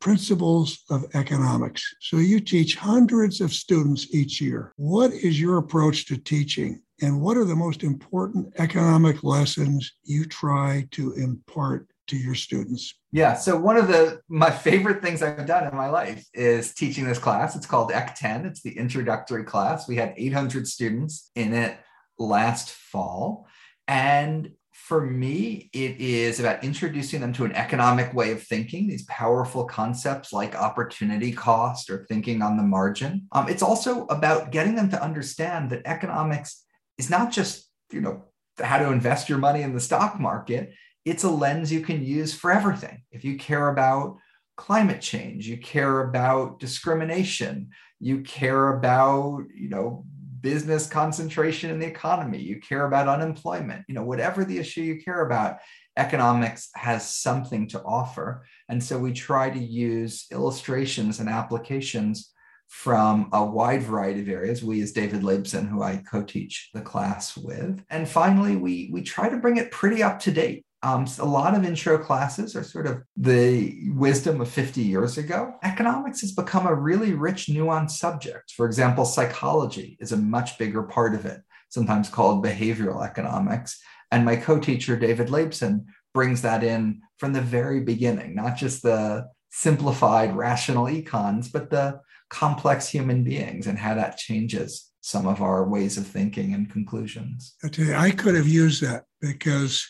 Principles 0.00 0.84
of 0.90 1.04
Economics. 1.14 1.82
So 2.00 2.18
you 2.18 2.40
teach 2.40 2.76
hundreds 2.76 3.40
of 3.40 3.52
students 3.52 4.14
each 4.14 4.40
year. 4.40 4.72
What 4.76 5.12
is 5.12 5.40
your 5.40 5.58
approach 5.58 6.06
to 6.06 6.16
teaching 6.16 6.82
and 7.00 7.20
what 7.20 7.36
are 7.36 7.44
the 7.44 7.56
most 7.56 7.82
important 7.82 8.52
economic 8.58 9.24
lessons 9.24 9.92
you 10.04 10.24
try 10.24 10.86
to 10.92 11.12
impart 11.12 11.88
to 12.06 12.16
your 12.16 12.34
students? 12.34 12.94
Yeah, 13.12 13.34
so 13.34 13.58
one 13.58 13.76
of 13.76 13.88
the 13.88 14.20
my 14.28 14.50
favorite 14.50 15.02
things 15.02 15.22
I've 15.22 15.46
done 15.46 15.66
in 15.66 15.76
my 15.76 15.88
life 15.88 16.24
is 16.34 16.74
teaching 16.74 17.04
this 17.04 17.18
class. 17.18 17.56
It's 17.56 17.66
called 17.66 17.92
Ec 17.92 18.14
10. 18.14 18.46
It's 18.46 18.62
the 18.62 18.76
introductory 18.76 19.44
class. 19.44 19.88
We 19.88 19.96
had 19.96 20.14
800 20.16 20.68
students 20.68 21.30
in 21.34 21.54
it 21.54 21.78
last 22.18 22.70
fall. 22.70 23.46
And 23.88 24.52
for 24.72 25.00
me, 25.00 25.70
it 25.72 25.98
is 25.98 26.40
about 26.40 26.62
introducing 26.62 27.20
them 27.20 27.32
to 27.32 27.44
an 27.44 27.52
economic 27.52 28.12
way 28.12 28.32
of 28.32 28.42
thinking, 28.42 28.86
these 28.86 29.06
powerful 29.06 29.64
concepts 29.64 30.32
like 30.32 30.54
opportunity 30.54 31.32
cost 31.32 31.88
or 31.88 32.04
thinking 32.08 32.42
on 32.42 32.56
the 32.56 32.62
margin. 32.62 33.26
Um, 33.32 33.48
it's 33.48 33.62
also 33.62 34.04
about 34.06 34.50
getting 34.50 34.74
them 34.74 34.90
to 34.90 35.02
understand 35.02 35.70
that 35.70 35.82
economics 35.86 36.64
is 36.98 37.10
not 37.10 37.32
just, 37.32 37.68
you 37.92 38.00
know, 38.00 38.24
how 38.58 38.78
to 38.78 38.92
invest 38.92 39.28
your 39.28 39.38
money 39.38 39.62
in 39.62 39.74
the 39.74 39.80
stock 39.80 40.20
market. 40.20 40.72
It's 41.04 41.24
a 41.24 41.30
lens 41.30 41.72
you 41.72 41.80
can 41.80 42.04
use 42.04 42.34
for 42.34 42.50
everything. 42.50 43.02
If 43.10 43.24
you 43.24 43.36
care 43.36 43.68
about 43.68 44.18
climate 44.56 45.00
change, 45.00 45.46
you 45.46 45.58
care 45.58 46.08
about 46.08 46.60
discrimination, 46.60 47.70
you 48.00 48.20
care 48.20 48.76
about, 48.76 49.44
you 49.54 49.68
know, 49.68 50.04
business 50.40 50.86
concentration 50.86 51.70
in 51.70 51.78
the 51.78 51.86
economy, 51.86 52.38
you 52.38 52.60
care 52.60 52.84
about 52.84 53.08
unemployment, 53.08 53.82
you 53.88 53.94
know, 53.94 54.04
whatever 54.04 54.44
the 54.44 54.58
issue 54.58 54.82
you 54.82 55.02
care 55.02 55.24
about, 55.24 55.56
economics 55.96 56.68
has 56.74 57.08
something 57.08 57.66
to 57.68 57.82
offer. 57.82 58.44
And 58.68 58.82
so 58.82 58.98
we 58.98 59.12
try 59.12 59.48
to 59.48 59.58
use 59.58 60.26
illustrations 60.30 61.18
and 61.18 61.30
applications 61.30 62.33
from 62.68 63.28
a 63.32 63.44
wide 63.44 63.82
variety 63.82 64.20
of 64.20 64.28
areas. 64.28 64.62
We, 64.62 64.82
as 64.82 64.92
David 64.92 65.22
Laibson, 65.22 65.66
who 65.66 65.82
I 65.82 66.02
co-teach 66.10 66.70
the 66.74 66.80
class 66.80 67.36
with, 67.36 67.82
and 67.90 68.08
finally, 68.08 68.56
we 68.56 68.90
we 68.92 69.02
try 69.02 69.28
to 69.28 69.36
bring 69.36 69.56
it 69.56 69.70
pretty 69.70 70.02
up 70.02 70.18
to 70.20 70.30
date. 70.30 70.64
Um, 70.82 71.06
a 71.18 71.24
lot 71.24 71.54
of 71.54 71.64
intro 71.64 71.96
classes 71.96 72.54
are 72.54 72.62
sort 72.62 72.86
of 72.86 73.02
the 73.16 73.90
wisdom 73.94 74.42
of 74.42 74.50
50 74.50 74.82
years 74.82 75.16
ago. 75.16 75.54
Economics 75.62 76.20
has 76.20 76.32
become 76.32 76.66
a 76.66 76.74
really 76.74 77.14
rich, 77.14 77.46
nuanced 77.46 77.92
subject. 77.92 78.52
For 78.52 78.66
example, 78.66 79.06
psychology 79.06 79.96
is 79.98 80.12
a 80.12 80.18
much 80.18 80.58
bigger 80.58 80.82
part 80.82 81.14
of 81.14 81.24
it, 81.24 81.40
sometimes 81.70 82.10
called 82.10 82.44
behavioral 82.44 83.02
economics. 83.02 83.80
And 84.10 84.26
my 84.26 84.36
co 84.36 84.58
teacher, 84.58 84.96
David 84.96 85.30
Laibson, 85.30 85.86
brings 86.12 86.42
that 86.42 86.62
in 86.62 87.00
from 87.18 87.32
the 87.32 87.40
very 87.40 87.80
beginning, 87.80 88.34
not 88.34 88.56
just 88.56 88.82
the 88.82 89.26
simplified 89.50 90.36
rational 90.36 90.86
econs, 90.86 91.50
but 91.50 91.70
the 91.70 92.00
complex 92.30 92.88
human 92.88 93.22
beings 93.24 93.66
and 93.66 93.78
how 93.78 93.94
that 93.94 94.16
changes 94.16 94.90
some 95.00 95.26
of 95.26 95.42
our 95.42 95.68
ways 95.68 95.98
of 95.98 96.06
thinking 96.06 96.54
and 96.54 96.70
conclusions. 96.70 97.54
I 97.62 97.68
tell 97.68 97.84
you, 97.84 97.94
I 97.94 98.10
could 98.10 98.34
have 98.34 98.48
used 98.48 98.82
that 98.82 99.04
because 99.20 99.86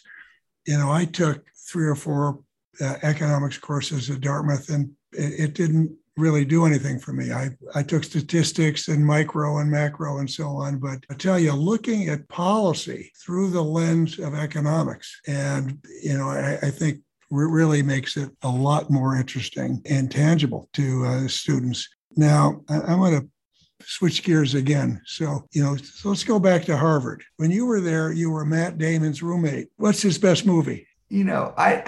you 0.67 0.79
know, 0.79 0.91
I 0.91 1.05
took 1.05 1.45
three 1.69 1.87
or 1.87 1.95
four 1.95 2.41
uh, 2.81 2.97
economics 3.03 3.59
courses 3.59 4.11
at 4.11 4.21
Dartmouth, 4.21 4.69
and 4.71 4.91
it, 5.13 5.41
it, 5.41 5.55
didn't 5.55 5.95
really 6.17 6.45
do 6.45 6.65
anything 6.65 6.99
for 6.99 7.13
me. 7.13 7.33
I, 7.33 7.51
I 7.75 7.83
took 7.83 8.05
statistics 8.05 8.89
and 8.89 9.05
micro 9.05 9.59
and 9.59 9.71
macro 9.71 10.19
and 10.19 10.31
so 10.31 10.49
on. 10.49 10.79
But 10.79 11.05
I 11.11 11.15
tell 11.15 11.39
you, 11.39 11.53
looking 11.53 12.09
at 12.09 12.29
policy 12.29 13.13
through 13.25 13.51
the 13.51 13.63
lens 13.63 14.19
of 14.19 14.35
economics, 14.35 15.21
and, 15.27 15.79
you 16.03 16.17
know, 16.17 16.31
I, 16.31 16.59
I 16.63 16.71
think 16.71 17.01
really 17.31 17.83
makes 17.83 18.17
it 18.17 18.31
a 18.43 18.49
lot 18.49 18.91
more 18.91 19.17
interesting 19.17 19.83
and 19.87 20.11
tangible 20.11 20.69
to 20.75 21.05
uh, 21.05 21.29
students. 21.29 21.89
Now, 22.17 22.63
I, 22.69 22.81
I'm 22.81 22.99
going 22.99 23.21
to 23.21 23.29
switch 23.87 24.23
gears 24.23 24.55
again. 24.55 25.01
So, 25.07 25.47
you 25.53 25.63
know, 25.63 25.77
so 25.77 26.09
let's 26.09 26.25
go 26.25 26.39
back 26.39 26.65
to 26.65 26.77
Harvard. 26.77 27.23
When 27.37 27.51
you 27.51 27.67
were 27.67 27.81
there, 27.81 28.13
you 28.13 28.31
were 28.31 28.45
Matt 28.45 28.79
Damon's 28.79 29.23
roommate. 29.23 29.69
What's 29.77 30.03
his 30.03 30.19
best 30.19 30.47
movie? 30.47 30.87
You 31.09 31.25
know, 31.25 31.55
I 31.57 31.83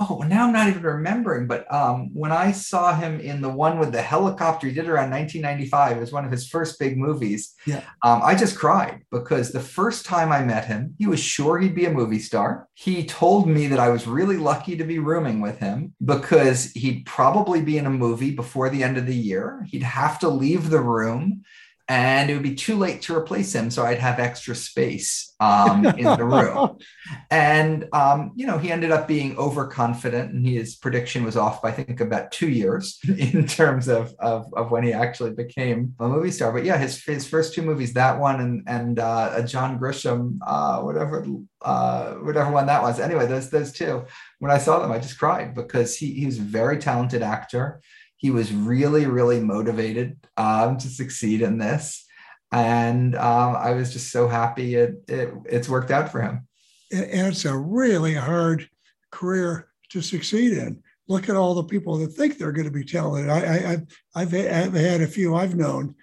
oh 0.00 0.24
now 0.26 0.46
i'm 0.46 0.52
not 0.52 0.68
even 0.68 0.82
remembering 0.82 1.46
but 1.46 1.72
um, 1.72 2.12
when 2.14 2.32
i 2.32 2.50
saw 2.50 2.94
him 2.94 3.20
in 3.20 3.40
the 3.40 3.48
one 3.48 3.78
with 3.78 3.92
the 3.92 4.02
helicopter 4.02 4.66
he 4.66 4.74
did 4.74 4.88
around 4.88 5.10
1995 5.10 5.96
it 5.96 6.00
was 6.00 6.12
one 6.12 6.24
of 6.24 6.30
his 6.30 6.48
first 6.48 6.78
big 6.78 6.96
movies. 6.96 7.54
Yeah. 7.66 7.82
Um, 8.02 8.22
i 8.24 8.34
just 8.34 8.58
cried 8.58 9.02
because 9.10 9.52
the 9.52 9.60
first 9.60 10.06
time 10.06 10.32
i 10.32 10.42
met 10.42 10.64
him 10.64 10.94
he 10.98 11.06
was 11.06 11.20
sure 11.20 11.58
he'd 11.58 11.74
be 11.74 11.84
a 11.84 11.90
movie 11.90 12.18
star. 12.18 12.68
He 12.74 13.04
told 13.04 13.46
me 13.46 13.66
that 13.68 13.78
i 13.78 13.88
was 13.88 14.06
really 14.06 14.36
lucky 14.36 14.76
to 14.76 14.84
be 14.84 14.98
rooming 14.98 15.40
with 15.40 15.58
him 15.58 15.94
because 16.04 16.72
he'd 16.72 17.04
probably 17.06 17.60
be 17.60 17.78
in 17.78 17.86
a 17.86 17.90
movie 17.90 18.34
before 18.34 18.70
the 18.70 18.82
end 18.82 18.96
of 18.96 19.06
the 19.06 19.16
year. 19.16 19.66
He'd 19.68 19.82
have 19.82 20.18
to 20.20 20.28
leave 20.28 20.70
the 20.70 20.80
room 20.80 21.44
and 21.90 22.30
it 22.30 22.34
would 22.34 22.44
be 22.44 22.54
too 22.54 22.76
late 22.76 23.02
to 23.02 23.16
replace 23.16 23.52
him. 23.52 23.68
So 23.68 23.84
I'd 23.84 23.98
have 23.98 24.20
extra 24.20 24.54
space 24.54 25.34
um, 25.40 25.84
in 25.84 26.04
the 26.04 26.24
room. 26.24 26.78
and, 27.32 27.88
um, 27.92 28.30
you 28.36 28.46
know, 28.46 28.58
he 28.58 28.70
ended 28.70 28.92
up 28.92 29.08
being 29.08 29.36
overconfident 29.36 30.32
and 30.32 30.46
his 30.46 30.76
prediction 30.76 31.24
was 31.24 31.36
off 31.36 31.60
by, 31.60 31.70
I 31.70 31.72
think, 31.72 32.00
about 32.00 32.30
two 32.30 32.48
years 32.48 33.00
in 33.18 33.44
terms 33.44 33.88
of, 33.88 34.14
of, 34.20 34.54
of, 34.54 34.70
when 34.70 34.84
he 34.84 34.92
actually 34.92 35.32
became 35.32 35.96
a 35.98 36.06
movie 36.06 36.30
star. 36.30 36.52
But 36.52 36.64
yeah, 36.64 36.78
his, 36.78 37.04
his 37.04 37.26
first 37.26 37.54
two 37.54 37.62
movies, 37.62 37.94
that 37.94 38.20
one 38.20 38.40
and, 38.40 38.62
and 38.68 39.00
uh, 39.00 39.42
John 39.42 39.76
Grisham, 39.76 40.38
uh, 40.46 40.82
whatever, 40.82 41.26
uh, 41.60 42.12
whatever 42.14 42.52
one 42.52 42.66
that 42.66 42.82
was. 42.82 43.00
Anyway, 43.00 43.26
those, 43.26 43.50
those 43.50 43.72
two, 43.72 44.04
when 44.38 44.52
I 44.52 44.58
saw 44.58 44.78
them, 44.78 44.92
I 44.92 45.00
just 45.00 45.18
cried 45.18 45.56
because 45.56 45.96
he, 45.96 46.12
he 46.12 46.26
was 46.26 46.38
a 46.38 46.42
very 46.42 46.78
talented 46.78 47.22
actor 47.22 47.82
he 48.20 48.30
was 48.30 48.52
really, 48.52 49.06
really 49.06 49.40
motivated 49.40 50.18
um, 50.36 50.76
to 50.76 50.88
succeed 50.88 51.40
in 51.40 51.56
this. 51.56 52.04
And 52.52 53.16
um, 53.16 53.56
I 53.56 53.70
was 53.70 53.94
just 53.94 54.12
so 54.12 54.28
happy 54.28 54.74
it, 54.74 55.02
it, 55.08 55.32
it's 55.46 55.70
worked 55.70 55.90
out 55.90 56.12
for 56.12 56.20
him. 56.20 56.46
And 56.92 57.28
it's 57.28 57.46
a 57.46 57.56
really 57.56 58.12
hard 58.12 58.68
career 59.10 59.68
to 59.90 60.02
succeed 60.02 60.52
in. 60.52 60.82
Look 61.08 61.30
at 61.30 61.36
all 61.36 61.54
the 61.54 61.64
people 61.64 61.96
that 61.98 62.08
think 62.08 62.36
they're 62.36 62.52
going 62.52 62.66
to 62.66 62.70
be 62.70 62.84
talented. 62.84 63.30
I, 63.30 63.38
I, 63.40 63.78
I've, 64.14 64.34
I've 64.34 64.74
had 64.74 65.00
a 65.00 65.06
few 65.06 65.34
I've 65.34 65.56
known 65.56 65.94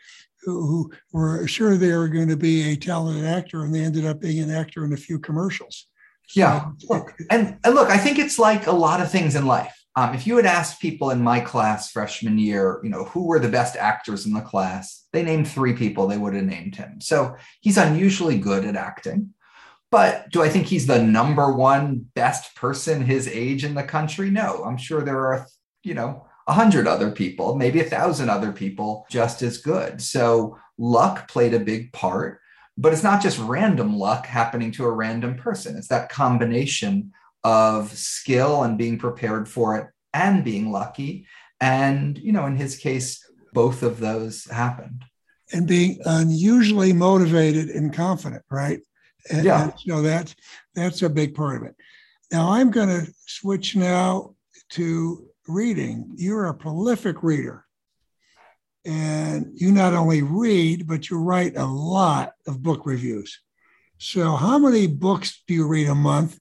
who, 0.41 0.65
who 0.65 0.91
were 1.11 1.47
sure 1.47 1.77
they 1.77 1.95
were 1.95 2.07
going 2.07 2.29
to 2.29 2.37
be 2.37 2.71
a 2.71 2.75
talented 2.75 3.25
actor 3.25 3.63
and 3.63 3.75
they 3.75 3.81
ended 3.81 4.07
up 4.07 4.21
being 4.21 4.41
an 4.41 4.49
actor 4.49 4.83
in 4.83 4.93
a 4.93 4.97
few 4.97 5.19
commercials. 5.19 5.85
So, 6.29 6.39
yeah. 6.39 6.71
Look, 6.89 7.13
and, 7.29 7.59
and 7.63 7.75
look, 7.75 7.89
I 7.89 7.97
think 7.97 8.17
it's 8.17 8.39
like 8.39 8.65
a 8.65 8.71
lot 8.71 9.01
of 9.01 9.11
things 9.11 9.35
in 9.35 9.45
life 9.45 9.76
um, 9.97 10.13
if 10.13 10.27
you 10.27 10.37
had 10.37 10.45
asked 10.45 10.79
people 10.79 11.09
in 11.09 11.23
my 11.23 11.39
class 11.39 11.89
freshman 11.89 12.37
year, 12.37 12.79
you 12.83 12.89
know, 12.89 13.05
who 13.05 13.25
were 13.25 13.39
the 13.39 13.49
best 13.49 13.75
actors 13.75 14.27
in 14.27 14.33
the 14.33 14.41
class, 14.41 15.07
they 15.11 15.23
named 15.23 15.47
three 15.47 15.73
people, 15.73 16.05
they 16.05 16.19
would 16.19 16.35
have 16.35 16.45
named 16.45 16.75
him. 16.75 17.01
So 17.01 17.35
he's 17.61 17.77
unusually 17.77 18.37
good 18.37 18.63
at 18.63 18.75
acting. 18.75 19.33
But 19.89 20.29
do 20.29 20.43
I 20.43 20.49
think 20.49 20.67
he's 20.67 20.85
the 20.85 21.01
number 21.01 21.51
one 21.51 22.05
best 22.13 22.55
person 22.55 23.01
his 23.01 23.27
age 23.27 23.63
in 23.63 23.73
the 23.73 23.81
country? 23.81 24.29
No, 24.29 24.63
I'm 24.63 24.77
sure 24.77 25.01
there 25.01 25.31
are, 25.31 25.47
you 25.83 25.95
know, 25.95 26.27
a 26.45 26.53
hundred 26.53 26.87
other 26.87 27.09
people, 27.09 27.55
maybe 27.55 27.79
a 27.79 27.83
thousand 27.83 28.29
other 28.29 28.51
people 28.51 29.07
just 29.09 29.41
as 29.41 29.57
good. 29.57 29.99
So 29.99 30.59
luck 30.77 31.27
played 31.27 31.55
a 31.55 31.59
big 31.59 31.91
part, 31.91 32.39
but 32.77 32.93
it's 32.93 33.01
not 33.01 33.23
just 33.23 33.39
random 33.39 33.97
luck 33.97 34.27
happening 34.27 34.71
to 34.73 34.85
a 34.85 34.91
random 34.91 35.37
person. 35.37 35.75
It's 35.75 35.87
that 35.87 36.09
combination 36.09 37.13
of 37.47 37.97
skill 37.97 38.63
and 38.63 38.77
being 38.77 38.97
prepared 38.97 39.47
for 39.47 39.77
it 39.77 39.87
and 40.13 40.43
being 40.43 40.69
lucky. 40.69 41.25
And, 41.61 42.17
you 42.17 42.33
know, 42.33 42.45
in 42.45 42.57
his 42.57 42.75
case, 42.75 43.25
both 43.53 43.83
of 43.83 44.01
those 44.01 44.43
happened. 44.43 45.05
And 45.53 45.65
being 45.65 46.01
unusually 46.03 46.91
motivated 46.91 47.69
and 47.69 47.93
confident, 47.93 48.43
right? 48.51 48.81
And, 49.31 49.45
yeah. 49.45 49.63
And 49.63 49.73
so 49.79 50.01
that's 50.01 50.35
that's 50.75 51.01
a 51.03 51.09
big 51.09 51.35
part 51.35 51.61
of 51.61 51.69
it. 51.69 51.75
Now 52.33 52.51
I'm 52.51 52.69
going 52.69 52.89
to 52.89 53.13
switch 53.25 53.77
now 53.77 54.35
to 54.71 55.25
reading. 55.47 56.11
You're 56.17 56.47
a 56.47 56.53
prolific 56.53 57.23
reader. 57.23 57.63
And 58.83 59.51
you 59.55 59.71
not 59.71 59.93
only 59.93 60.21
read, 60.21 60.85
but 60.85 61.09
you 61.09 61.17
write 61.17 61.55
a 61.55 61.65
lot 61.65 62.33
of 62.45 62.61
book 62.61 62.85
reviews. 62.85 63.39
So, 63.99 64.35
how 64.35 64.59
many 64.59 64.87
books 64.87 65.43
do 65.47 65.53
you 65.53 65.67
read 65.67 65.87
a 65.87 65.95
month? 65.95 66.39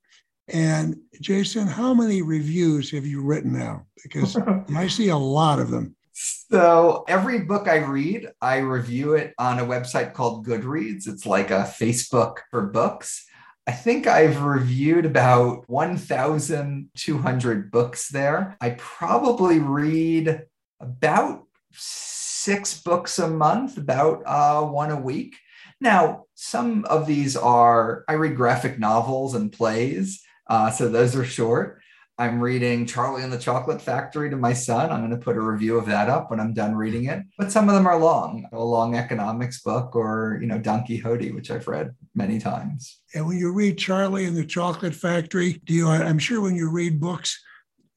And 0.49 0.97
Jason, 1.21 1.67
how 1.67 1.93
many 1.93 2.23
reviews 2.23 2.91
have 2.93 3.07
you 3.07 3.23
written 3.23 3.53
now? 3.53 3.85
Because 4.03 4.39
I 4.77 4.87
see 4.87 5.09
a 5.09 5.17
lot 5.17 5.59
of 5.59 5.71
them. 5.71 5.97
So 6.13 7.05
every 7.09 7.41
book 7.41 7.69
I 7.69 7.77
read, 7.77 8.29
I 8.41 8.59
review 8.59 9.15
it 9.15 9.35
on 9.39 9.59
a 9.59 9.67
website 9.67 10.15
called 10.15 10.47
Goodreads. 10.47 11.09
It's 11.09 11.27
like 11.27 11.51
a 11.51 11.71
Facebook 11.79 12.39
for 12.51 12.63
books. 12.63 13.27
I 13.67 13.73
think 13.73 14.07
I've 14.07 14.43
reviewed 14.43 15.05
about 15.05 15.69
1,200 15.69 17.71
books 17.73 18.09
there. 18.09 18.57
I 18.61 18.71
probably 18.71 19.59
read 19.59 20.43
about 20.81 21.43
six 21.73 22.81
books 22.81 23.19
a 23.19 23.29
month, 23.29 23.77
about 23.77 24.23
uh, 24.25 24.63
one 24.63 24.93
a 24.93 25.01
week. 25.01 25.35
Now, 25.81 26.27
some 26.35 26.85
of 26.85 27.07
these 27.07 27.37
are, 27.37 28.05
I 28.09 28.13
read 28.13 28.37
graphic 28.37 28.79
novels 28.79 29.35
and 29.35 29.53
plays. 29.53 30.23
Uh, 30.49 30.71
so 30.71 30.89
those 30.89 31.17
are 31.17 31.25
short. 31.25 31.81
I'm 32.19 32.41
reading 32.41 32.87
Charlie 32.87 33.23
and 33.23 33.33
the 33.33 33.39
Chocolate 33.39 33.83
Factory 33.83 34.31
to 34.31 34.37
my 34.37 34.55
son. 34.55 34.91
I'm 34.91 35.01
going 35.01 35.11
to 35.11 35.23
put 35.23 35.37
a 35.37 35.41
review 35.41 35.77
of 35.77 35.85
that 35.87 36.09
up 36.09 36.31
when 36.31 36.41
I'm 36.41 36.55
done 36.55 36.75
reading 36.75 37.05
it. 37.07 37.23
But 37.37 37.53
some 37.53 37.69
of 37.69 37.75
them 37.75 37.87
are 37.87 37.99
long, 37.99 38.49
a 38.55 38.65
long 38.65 38.97
economics 38.97 39.61
book 39.61 39.95
or, 39.95 40.39
you 40.41 40.47
know, 40.47 40.59
Don 40.59 40.85
Quixote, 40.87 41.33
which 41.33 41.51
I've 41.51 41.69
read 41.69 41.95
many 42.15 42.39
times. 42.39 43.01
And 43.15 43.27
when 43.27 43.37
you 43.37 43.53
read 43.53 43.77
Charlie 43.77 44.25
and 44.25 44.35
the 44.35 44.47
Chocolate 44.47 44.95
Factory, 44.95 45.61
do 45.67 45.75
you, 45.75 45.89
I'm 45.89 46.19
sure 46.19 46.41
when 46.41 46.57
you 46.57 46.71
read 46.71 47.01
books, 47.01 47.39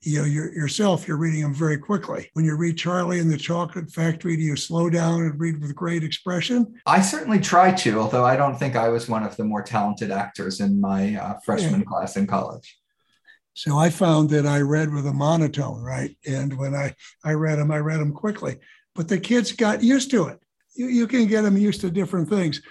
you 0.02 0.20
know, 0.20 0.26
you're, 0.26 0.54
yourself, 0.54 1.08
you're 1.08 1.18
reading 1.18 1.42
them 1.42 1.54
very 1.54 1.78
quickly. 1.78 2.30
When 2.34 2.46
you 2.46 2.56
read 2.56 2.78
Charlie 2.78 3.20
and 3.20 3.30
the 3.30 3.38
Chocolate 3.38 3.92
Factory, 3.92 4.38
do 4.38 4.42
you 4.42 4.56
slow 4.56 4.90
down 4.90 5.22
and 5.24 5.40
read 5.40 5.62
with 5.62 5.76
great 5.76 6.04
expression? 6.04 6.74
I 6.86 7.02
certainly 7.02 7.40
try 7.40 7.74
to, 7.74 8.00
although 8.00 8.24
I 8.24 8.38
don't 8.38 8.58
think 8.58 8.76
I 8.76 8.90
was 8.90 9.10
one 9.10 9.24
of 9.24 9.36
the 9.36 9.44
more 9.44 9.62
talented 9.62 10.12
actors 10.12 10.62
in 10.62 10.80
my 10.80 11.16
uh, 11.16 11.40
freshman 11.44 11.82
yeah. 11.82 11.86
class 11.86 12.16
in 12.16 12.28
college. 12.28 12.78
So 13.54 13.78
I 13.78 13.90
found 13.90 14.30
that 14.30 14.46
I 14.46 14.62
read 14.62 14.94
with 14.94 15.06
a 15.06 15.14
monotone, 15.14 15.82
right? 15.82 16.16
And 16.26 16.58
when 16.58 16.74
I, 16.74 16.96
I 17.26 17.34
read 17.34 17.60
them, 17.60 17.72
I 17.72 17.80
read 17.80 18.00
them 18.00 18.14
quickly. 18.14 18.58
But 18.96 19.10
the 19.10 19.20
kids 19.20 19.52
got 19.52 19.84
used 19.84 20.12
to 20.12 20.28
it. 20.28 20.40
You, 20.76 20.88
you 20.88 21.08
can 21.08 21.28
get 21.28 21.42
them 21.42 21.58
used 21.58 21.82
to 21.82 21.92
different 21.92 22.30
things. 22.30 22.62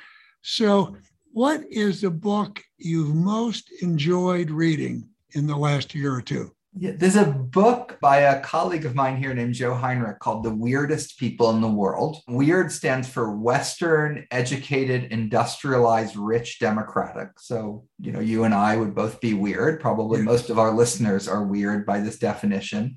So, 0.40 0.96
what 1.32 1.62
is 1.70 2.00
the 2.00 2.10
book 2.10 2.62
you've 2.78 3.14
most 3.14 3.70
enjoyed 3.82 4.50
reading 4.50 5.10
in 5.32 5.46
the 5.46 5.56
last 5.56 5.94
year 5.94 6.14
or 6.14 6.22
two? 6.22 6.52
Yeah, 6.80 6.92
there's 6.94 7.16
a 7.16 7.24
book 7.24 7.98
by 8.00 8.18
a 8.18 8.40
colleague 8.40 8.86
of 8.86 8.94
mine 8.94 9.16
here 9.16 9.34
named 9.34 9.54
Joe 9.54 9.74
Henrich 9.74 10.20
called 10.20 10.44
The 10.44 10.54
Weirdest 10.54 11.18
People 11.18 11.50
in 11.50 11.60
the 11.60 11.68
World. 11.68 12.18
Weird 12.28 12.70
stands 12.70 13.08
for 13.08 13.36
Western, 13.36 14.28
educated, 14.30 15.10
industrialized, 15.10 16.16
rich, 16.16 16.60
democratic. 16.60 17.30
So, 17.40 17.84
you 17.98 18.12
know, 18.12 18.20
you 18.20 18.44
and 18.44 18.54
I 18.54 18.76
would 18.76 18.94
both 18.94 19.20
be 19.20 19.34
weird. 19.34 19.80
Probably 19.80 20.22
most 20.22 20.50
of 20.50 20.58
our 20.60 20.70
listeners 20.70 21.26
are 21.26 21.44
weird 21.44 21.84
by 21.84 21.98
this 21.98 22.16
definition. 22.16 22.94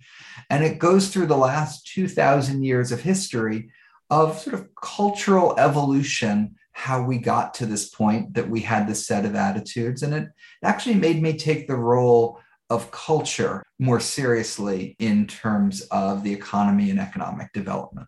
And 0.51 0.63
it 0.63 0.77
goes 0.77 1.09
through 1.09 1.25
the 1.25 1.37
last 1.37 1.87
2,000 1.87 2.61
years 2.61 2.91
of 2.91 3.01
history 3.01 3.71
of 4.11 4.37
sort 4.37 4.53
of 4.53 4.69
cultural 4.75 5.55
evolution 5.57 6.55
how 6.73 7.01
we 7.01 7.17
got 7.17 7.55
to 7.55 7.65
this 7.65 7.89
point 7.89 8.35
that 8.35 8.49
we 8.49 8.61
had 8.61 8.87
this 8.87 9.07
set 9.07 9.25
of 9.25 9.33
attitudes. 9.33 10.03
And 10.03 10.13
it 10.13 10.29
actually 10.63 10.95
made 10.95 11.19
me 11.19 11.35
take 11.35 11.67
the 11.67 11.75
role 11.75 12.39
of 12.71 12.89
culture 12.89 13.61
more 13.79 13.99
seriously 13.99 14.95
in 14.97 15.27
terms 15.27 15.81
of 15.91 16.23
the 16.23 16.31
economy 16.31 16.89
and 16.89 17.01
economic 17.01 17.51
development. 17.51 18.07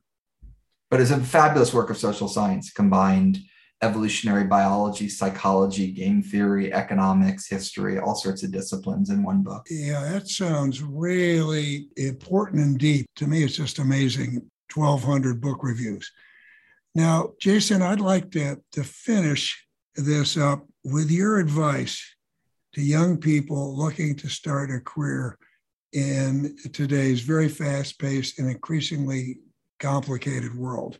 But 0.89 1.01
it's 1.01 1.11
a 1.11 1.19
fabulous 1.19 1.73
work 1.73 1.89
of 1.89 1.97
social 1.97 2.29
science, 2.29 2.71
combined 2.71 3.39
evolutionary 3.81 4.45
biology, 4.45 5.09
psychology, 5.09 5.91
game 5.91 6.23
theory, 6.23 6.71
economics, 6.71 7.49
history, 7.49 7.99
all 7.99 8.15
sorts 8.15 8.41
of 8.43 8.53
disciplines 8.53 9.09
in 9.09 9.21
one 9.21 9.43
book. 9.43 9.67
Yeah, 9.69 10.01
that 10.13 10.29
sounds 10.29 10.81
really 10.81 11.89
important 11.97 12.63
and 12.63 12.79
deep. 12.79 13.05
To 13.17 13.27
me, 13.27 13.43
it's 13.43 13.57
just 13.57 13.79
amazing. 13.79 14.49
1,200 14.73 15.41
book 15.41 15.59
reviews. 15.61 16.09
Now, 16.95 17.33
Jason, 17.41 17.81
I'd 17.81 17.99
like 17.99 18.31
to, 18.31 18.61
to 18.71 18.83
finish 18.85 19.67
this 19.95 20.37
up 20.37 20.65
with 20.85 21.11
your 21.11 21.39
advice 21.39 22.12
to 22.73 22.81
young 22.81 23.17
people 23.17 23.77
looking 23.77 24.15
to 24.15 24.29
start 24.29 24.71
a 24.71 24.79
career 24.79 25.37
in 25.93 26.55
today's 26.73 27.21
very 27.21 27.47
fast 27.47 27.99
paced 27.99 28.39
and 28.39 28.49
increasingly 28.49 29.37
complicated 29.79 30.55
world. 30.55 30.99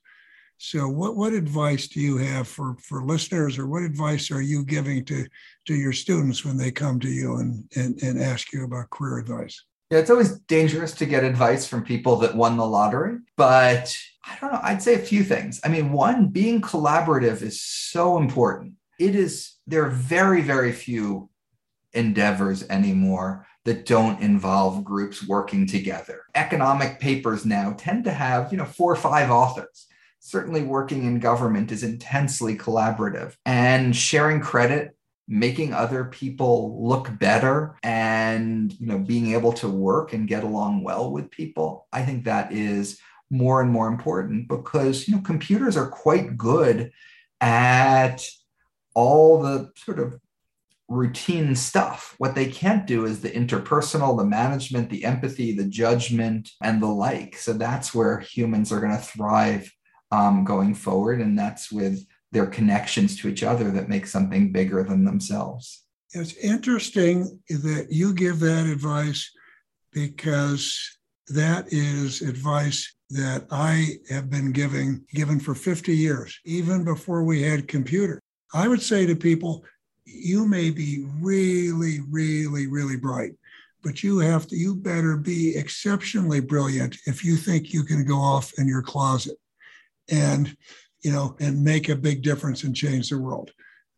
So, 0.60 0.88
what, 0.88 1.18
what 1.18 1.34
advice 1.34 1.88
do 1.88 2.00
you 2.00 2.18
have 2.18 2.48
for, 2.48 2.78
for 2.80 3.04
listeners, 3.04 3.58
or 3.58 3.68
what 3.68 3.84
advice 3.84 4.32
are 4.32 4.42
you 4.42 4.64
giving 4.64 5.04
to, 5.06 5.26
to 5.66 5.74
your 5.74 5.92
students 5.92 6.46
when 6.46 6.58
they 6.58 6.72
come 6.72 7.00
to 7.02 7.10
you 7.10 7.38
and, 7.38 7.66
and, 7.76 8.02
and 8.02 8.22
ask 8.22 8.54
you 8.54 8.64
about 8.64 8.90
career 8.90 9.18
advice? 9.18 9.62
Yeah, 9.90 10.00
it's 10.00 10.10
always 10.10 10.40
dangerous 10.40 10.94
to 10.94 11.06
get 11.06 11.24
advice 11.24 11.68
from 11.68 11.84
people 11.84 12.16
that 12.18 12.36
won 12.36 12.56
the 12.56 12.66
lottery, 12.66 13.18
but 13.36 13.94
I 14.26 14.38
don't 14.40 14.54
know. 14.54 14.60
I'd 14.64 14.82
say 14.82 14.96
a 14.96 15.00
few 15.00 15.24
things. 15.24 15.60
I 15.66 15.68
mean, 15.68 15.92
one, 15.92 16.30
being 16.30 16.62
collaborative 16.62 17.42
is 17.42 17.62
so 17.62 18.18
important. 18.18 18.74
It 19.00 19.16
is, 19.16 19.56
there 19.68 19.86
are 19.86 19.92
very, 19.92 20.42
very 20.42 20.72
few 20.72 21.30
endeavors 21.94 22.68
anymore 22.70 23.46
that 23.66 23.86
don't 23.86 24.22
involve 24.22 24.84
groups 24.84 25.26
working 25.26 25.66
together. 25.66 26.24
Economic 26.36 27.00
papers 27.00 27.46
now 27.46 27.74
tend 27.78 28.04
to 28.04 28.12
have, 28.12 28.52
you 28.52 28.58
know, 28.58 28.66
four 28.66 28.92
or 28.92 28.98
five 28.98 29.30
authors. 29.30 29.88
Certainly 30.20 30.64
working 30.64 31.06
in 31.06 31.20
government 31.20 31.72
is 31.72 31.84
intensely 31.84 32.58
collaborative 32.58 33.36
and 33.46 33.96
sharing 33.96 34.42
credit 34.42 34.96
making 35.28 35.74
other 35.74 36.06
people 36.06 36.86
look 36.86 37.10
better 37.18 37.76
and 37.82 38.78
you 38.80 38.88
know 38.88 39.00
being 39.00 39.34
able 39.34 39.54
to 39.54 39.70
work 39.70 40.12
and 40.12 40.28
get 40.28 40.44
along 40.44 40.84
well 40.84 41.12
with 41.12 41.32
people 41.32 41.88
i 41.94 42.04
think 42.04 42.26
that 42.26 42.52
is 42.52 43.00
more 43.30 43.62
and 43.62 43.72
more 43.72 43.88
important 43.88 44.48
because 44.48 45.08
you 45.08 45.16
know 45.16 45.22
computers 45.22 45.78
are 45.78 45.90
quite 45.90 46.38
good 46.38 46.92
at 47.40 48.22
all 48.94 49.42
the 49.42 49.72
sort 49.78 50.00
of 50.00 50.20
routine 50.90 51.56
stuff. 51.56 52.16
What 52.18 52.36
they 52.36 52.48
can't 52.48 52.86
do 52.86 53.06
is 53.06 53.22
the 53.22 53.32
interpersonal, 53.32 54.18
the 54.18 54.26
management, 54.26 54.90
the 54.90 55.06
empathy, 55.06 55.56
the 55.56 55.66
judgment, 55.66 56.50
and 56.62 56.82
the 56.82 56.88
like. 56.88 57.38
So 57.38 57.54
that's 57.54 57.94
where 57.94 58.20
humans 58.20 58.72
are 58.72 58.80
going 58.80 58.96
to 58.96 58.98
thrive 58.98 59.72
um, 60.12 60.44
going 60.44 60.76
forward. 60.76 61.22
And 61.22 61.38
that's 61.38 61.72
with 61.72 62.06
their 62.32 62.48
connections 62.48 63.20
to 63.20 63.30
each 63.30 63.44
other 63.44 63.72
that 63.72 63.90
make 63.90 64.08
something 64.08 64.52
bigger 64.52 64.84
than 64.84 65.06
themselves. 65.06 65.84
It's 66.12 66.36
interesting 66.36 67.40
that 67.50 67.88
you 67.90 68.14
give 68.14 68.40
that 68.40 68.68
advice 68.68 69.32
because 69.92 70.98
that 71.28 71.72
is 71.72 72.22
advice 72.22 72.94
that 73.12 73.46
I 73.52 73.98
have 74.10 74.30
been 74.30 74.52
giving 74.52 75.06
given 75.14 75.40
for 75.40 75.56
50 75.56 75.96
years, 75.96 76.40
even 76.46 76.84
before 76.84 77.24
we 77.24 77.42
had 77.42 77.68
computers. 77.68 78.20
I 78.54 78.68
would 78.68 78.82
say 78.82 79.06
to 79.06 79.16
people, 79.16 79.64
you 80.06 80.48
may 80.48 80.70
be 80.70 81.06
really, 81.22 82.00
really, 82.10 82.68
really 82.68 82.98
bright, 82.98 83.34
but 83.84 84.04
you 84.04 84.20
have 84.20 84.48
to, 84.48 84.56
you 84.56 84.76
better 84.76 85.18
be 85.18 85.56
exceptionally 85.56 86.40
brilliant 86.40 86.98
if 87.06 87.24
you 87.24 87.36
think 87.36 87.74
you 87.74 87.84
can 87.84 88.06
go 88.06 88.18
off 88.18 88.52
in 88.58 88.68
your 88.68 88.82
closet 88.82 89.38
and, 90.10 90.56
you 91.02 91.12
know, 91.12 91.36
and 91.40 91.64
make 91.64 91.90
a 91.90 91.96
big 91.96 92.22
difference 92.22 92.64
and 92.64 92.76
change 92.76 93.10
the 93.10 93.18
world. 93.18 93.52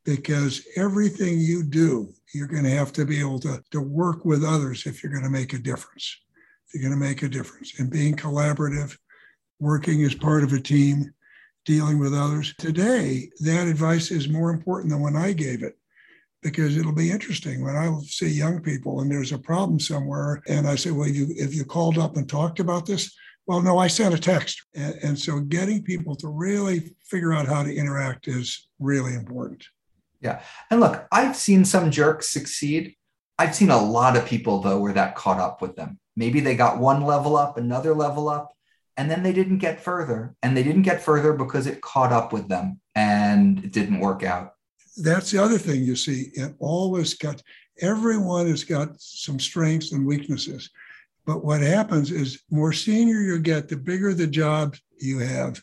Because 0.04 0.65
everything 0.76 1.39
you 1.39 1.63
do, 1.63 2.13
you're 2.34 2.48
going 2.48 2.63
to 2.63 2.70
have 2.70 2.94
to 2.94 3.06
be 3.06 3.20
able 3.20 3.39
to, 3.39 3.63
to 3.72 3.82
work 3.82 4.24
with 4.24 4.44
others 4.44 4.86
if 4.86 5.02
you're 5.02 5.12
going 5.12 5.24
to 5.24 5.30
make 5.30 5.54
a 5.54 5.60
difference. 5.60 6.20
If 6.68 6.76
you're 6.76 6.88
going 6.88 7.00
to 7.00 7.08
make 7.08 7.24
a 7.24 7.30
difference. 7.30 7.80
And 7.80 7.89
being 7.89 8.15
collaborative, 8.15 8.96
working 9.60 10.04
as 10.04 10.13
part 10.13 10.44
of 10.44 10.54
a 10.54 10.60
team, 10.60 11.12
dealing 11.65 11.98
with 11.98 12.13
others. 12.13 12.54
Today, 12.60 13.30
that 13.39 13.68
advice 13.68 14.12
is 14.12 14.30
more 14.30 14.52
important 14.52 14.91
than 14.91 15.02
when 15.02 15.15
I 15.15 15.34
gave 15.34 15.63
it 15.63 15.76
because 16.46 16.78
it'll 16.78 16.94
be 16.94 17.10
interesting 17.10 17.64
when 17.64 17.76
I 17.76 17.92
see 18.04 18.28
young 18.28 18.62
people 18.62 19.02
and 19.02 19.10
there's 19.10 19.32
a 19.32 19.40
problem 19.40 19.80
somewhere, 19.80 20.44
and 20.48 20.68
I 20.68 20.76
say, 20.76 20.92
"Well, 20.92 21.08
you 21.08 21.26
if 21.30 21.56
you 21.56 21.66
called 21.66 21.98
up 21.98 22.18
and 22.18 22.30
talked 22.30 22.60
about 22.60 22.86
this." 22.86 23.12
Well, 23.48 23.62
no, 23.62 23.78
I 23.80 23.88
sent 23.88 24.14
a 24.14 24.20
text. 24.20 24.64
And, 24.74 24.96
and 25.04 25.20
so 25.20 25.40
getting 25.40 25.84
people 25.84 26.16
to 26.18 26.28
really 26.28 26.96
figure 27.04 27.34
out 27.34 27.48
how 27.48 27.64
to 27.64 27.76
interact 27.76 28.28
is 28.28 28.68
really 28.80 29.14
important. 29.14 29.64
Yeah. 30.20 30.42
And 30.72 30.80
look, 30.80 31.08
I've 31.12 31.36
seen 31.36 31.64
some 31.64 31.92
jerks 31.92 32.32
succeed. 32.32 32.96
I've 33.38 33.54
seen 33.54 33.70
a 33.70 33.78
lot 33.78 34.18
of 34.18 34.26
people, 34.26 34.62
though, 34.62 34.80
where 34.80 34.94
that 34.94 35.16
caught 35.16 35.40
up 35.40 35.62
with 35.62 35.76
them. 35.76 36.00
Maybe 36.16 36.40
they 36.40 36.56
got 36.56 36.80
one 36.80 37.02
level 37.02 37.38
up, 37.38 37.58
another 37.58 37.94
level 37.94 38.30
up, 38.30 38.52
and 38.98 39.12
then 39.12 39.22
they 39.22 39.34
didn't 39.34 39.60
get 39.60 39.80
further. 39.80 40.36
And 40.42 40.58
they 40.58 40.64
didn't 40.64 40.82
get 40.82 41.04
further 41.04 41.34
because 41.34 41.68
it 41.68 41.82
caught 41.82 42.12
up 42.12 42.34
with 42.34 42.48
them 42.48 42.80
and 42.96 43.64
it 43.64 43.72
didn't 43.72 44.00
work 44.00 44.24
out 44.24 44.55
that's 44.98 45.32
the 45.32 45.42
other 45.42 45.58
thing 45.58 45.84
you 45.84 45.96
see. 45.96 46.32
It 46.34 46.56
always 46.60 47.14
got 47.14 47.42
everyone 47.82 48.48
has 48.48 48.64
got 48.64 49.00
some 49.00 49.40
strengths 49.40 49.92
and 49.92 50.06
weaknesses. 50.06 50.70
But 51.26 51.44
what 51.44 51.62
happens 51.62 52.12
is 52.12 52.44
more 52.50 52.72
senior 52.72 53.20
you 53.22 53.40
get, 53.40 53.68
the 53.68 53.78
bigger 53.78 54.14
the 54.14 54.28
job 54.28 54.76
you 55.00 55.20
have, 55.20 55.62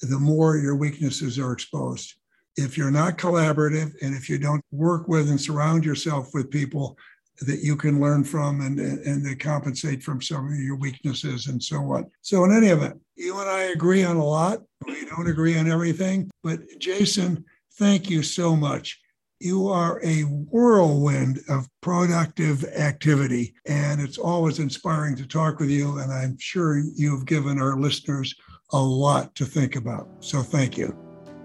the 0.00 0.18
more 0.18 0.56
your 0.56 0.76
weaknesses 0.76 1.38
are 1.38 1.52
exposed. 1.52 2.14
If 2.56 2.76
you're 2.76 2.90
not 2.90 3.16
collaborative 3.16 3.92
and 4.02 4.14
if 4.14 4.28
you 4.28 4.38
don't 4.38 4.64
work 4.70 5.08
with 5.08 5.30
and 5.30 5.40
surround 5.40 5.84
yourself 5.84 6.28
with 6.34 6.50
people 6.50 6.98
that 7.42 7.60
you 7.60 7.74
can 7.74 8.00
learn 8.00 8.22
from 8.22 8.60
and, 8.60 8.78
and 8.78 9.24
they 9.24 9.34
compensate 9.34 10.02
from 10.02 10.20
some 10.20 10.46
of 10.52 10.58
your 10.58 10.76
weaknesses 10.76 11.46
and 11.46 11.62
so 11.62 11.78
on. 11.92 12.10
So, 12.20 12.44
in 12.44 12.52
any 12.52 12.66
event, 12.66 13.00
you 13.16 13.38
and 13.40 13.48
I 13.48 13.62
agree 13.64 14.04
on 14.04 14.16
a 14.16 14.24
lot. 14.24 14.60
We 14.86 15.06
don't 15.06 15.28
agree 15.28 15.56
on 15.58 15.70
everything. 15.70 16.30
But, 16.42 16.60
Jason, 16.78 17.44
Thank 17.78 18.10
you 18.10 18.22
so 18.22 18.56
much. 18.56 19.00
You 19.38 19.68
are 19.68 20.00
a 20.04 20.22
whirlwind 20.22 21.40
of 21.48 21.66
productive 21.80 22.62
activity, 22.64 23.54
and 23.66 24.00
it's 24.00 24.18
always 24.18 24.58
inspiring 24.58 25.16
to 25.16 25.26
talk 25.26 25.60
with 25.60 25.70
you. 25.70 25.98
And 25.98 26.12
I'm 26.12 26.36
sure 26.38 26.82
you've 26.94 27.24
given 27.24 27.58
our 27.58 27.78
listeners 27.78 28.34
a 28.72 28.78
lot 28.78 29.34
to 29.36 29.46
think 29.46 29.76
about. 29.76 30.08
So 30.20 30.42
thank 30.42 30.76
you. 30.76 30.94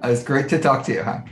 It's 0.04 0.24
great 0.24 0.50
to 0.50 0.60
talk 0.60 0.84
to 0.86 0.94
you, 0.94 1.04
Hank. 1.04 1.30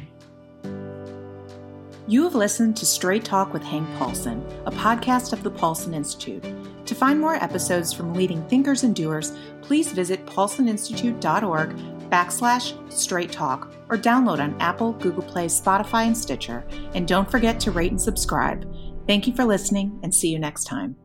You 2.08 2.24
have 2.24 2.36
listened 2.36 2.76
to 2.78 2.86
Straight 2.86 3.24
Talk 3.24 3.54
with 3.54 3.64
Hank 3.64 3.88
Paulson, 3.98 4.46
a 4.66 4.72
podcast 4.72 5.32
of 5.32 5.42
the 5.42 5.52
Paulson 5.52 5.94
Institute. 5.94 6.44
To 6.86 6.96
find 6.96 7.20
more 7.20 7.36
episodes 7.36 7.94
from 7.94 8.14
leading 8.14 8.46
thinkers 8.50 8.84
and 8.84 8.94
doers, 8.94 9.32
please 9.62 9.92
visit 9.94 10.26
paulsoninstitute.org 10.26 11.93
backslash 12.14 12.76
straight 12.94 13.32
talk 13.32 13.74
or 13.90 13.98
download 13.98 14.40
on 14.40 14.56
Apple, 14.62 14.94
Google 14.94 15.24
Play, 15.24 15.48
Spotify, 15.48 16.06
and 16.06 16.16
Stitcher. 16.16 16.64
And 16.94 17.08
don't 17.08 17.30
forget 17.30 17.60
to 17.62 17.72
rate 17.72 17.92
and 17.92 18.00
subscribe. 18.00 18.72
Thank 19.08 19.26
you 19.26 19.36
for 19.36 19.44
listening 19.44 20.00
and 20.04 20.14
see 20.14 20.30
you 20.30 20.38
next 20.38 20.66
time. 20.66 20.96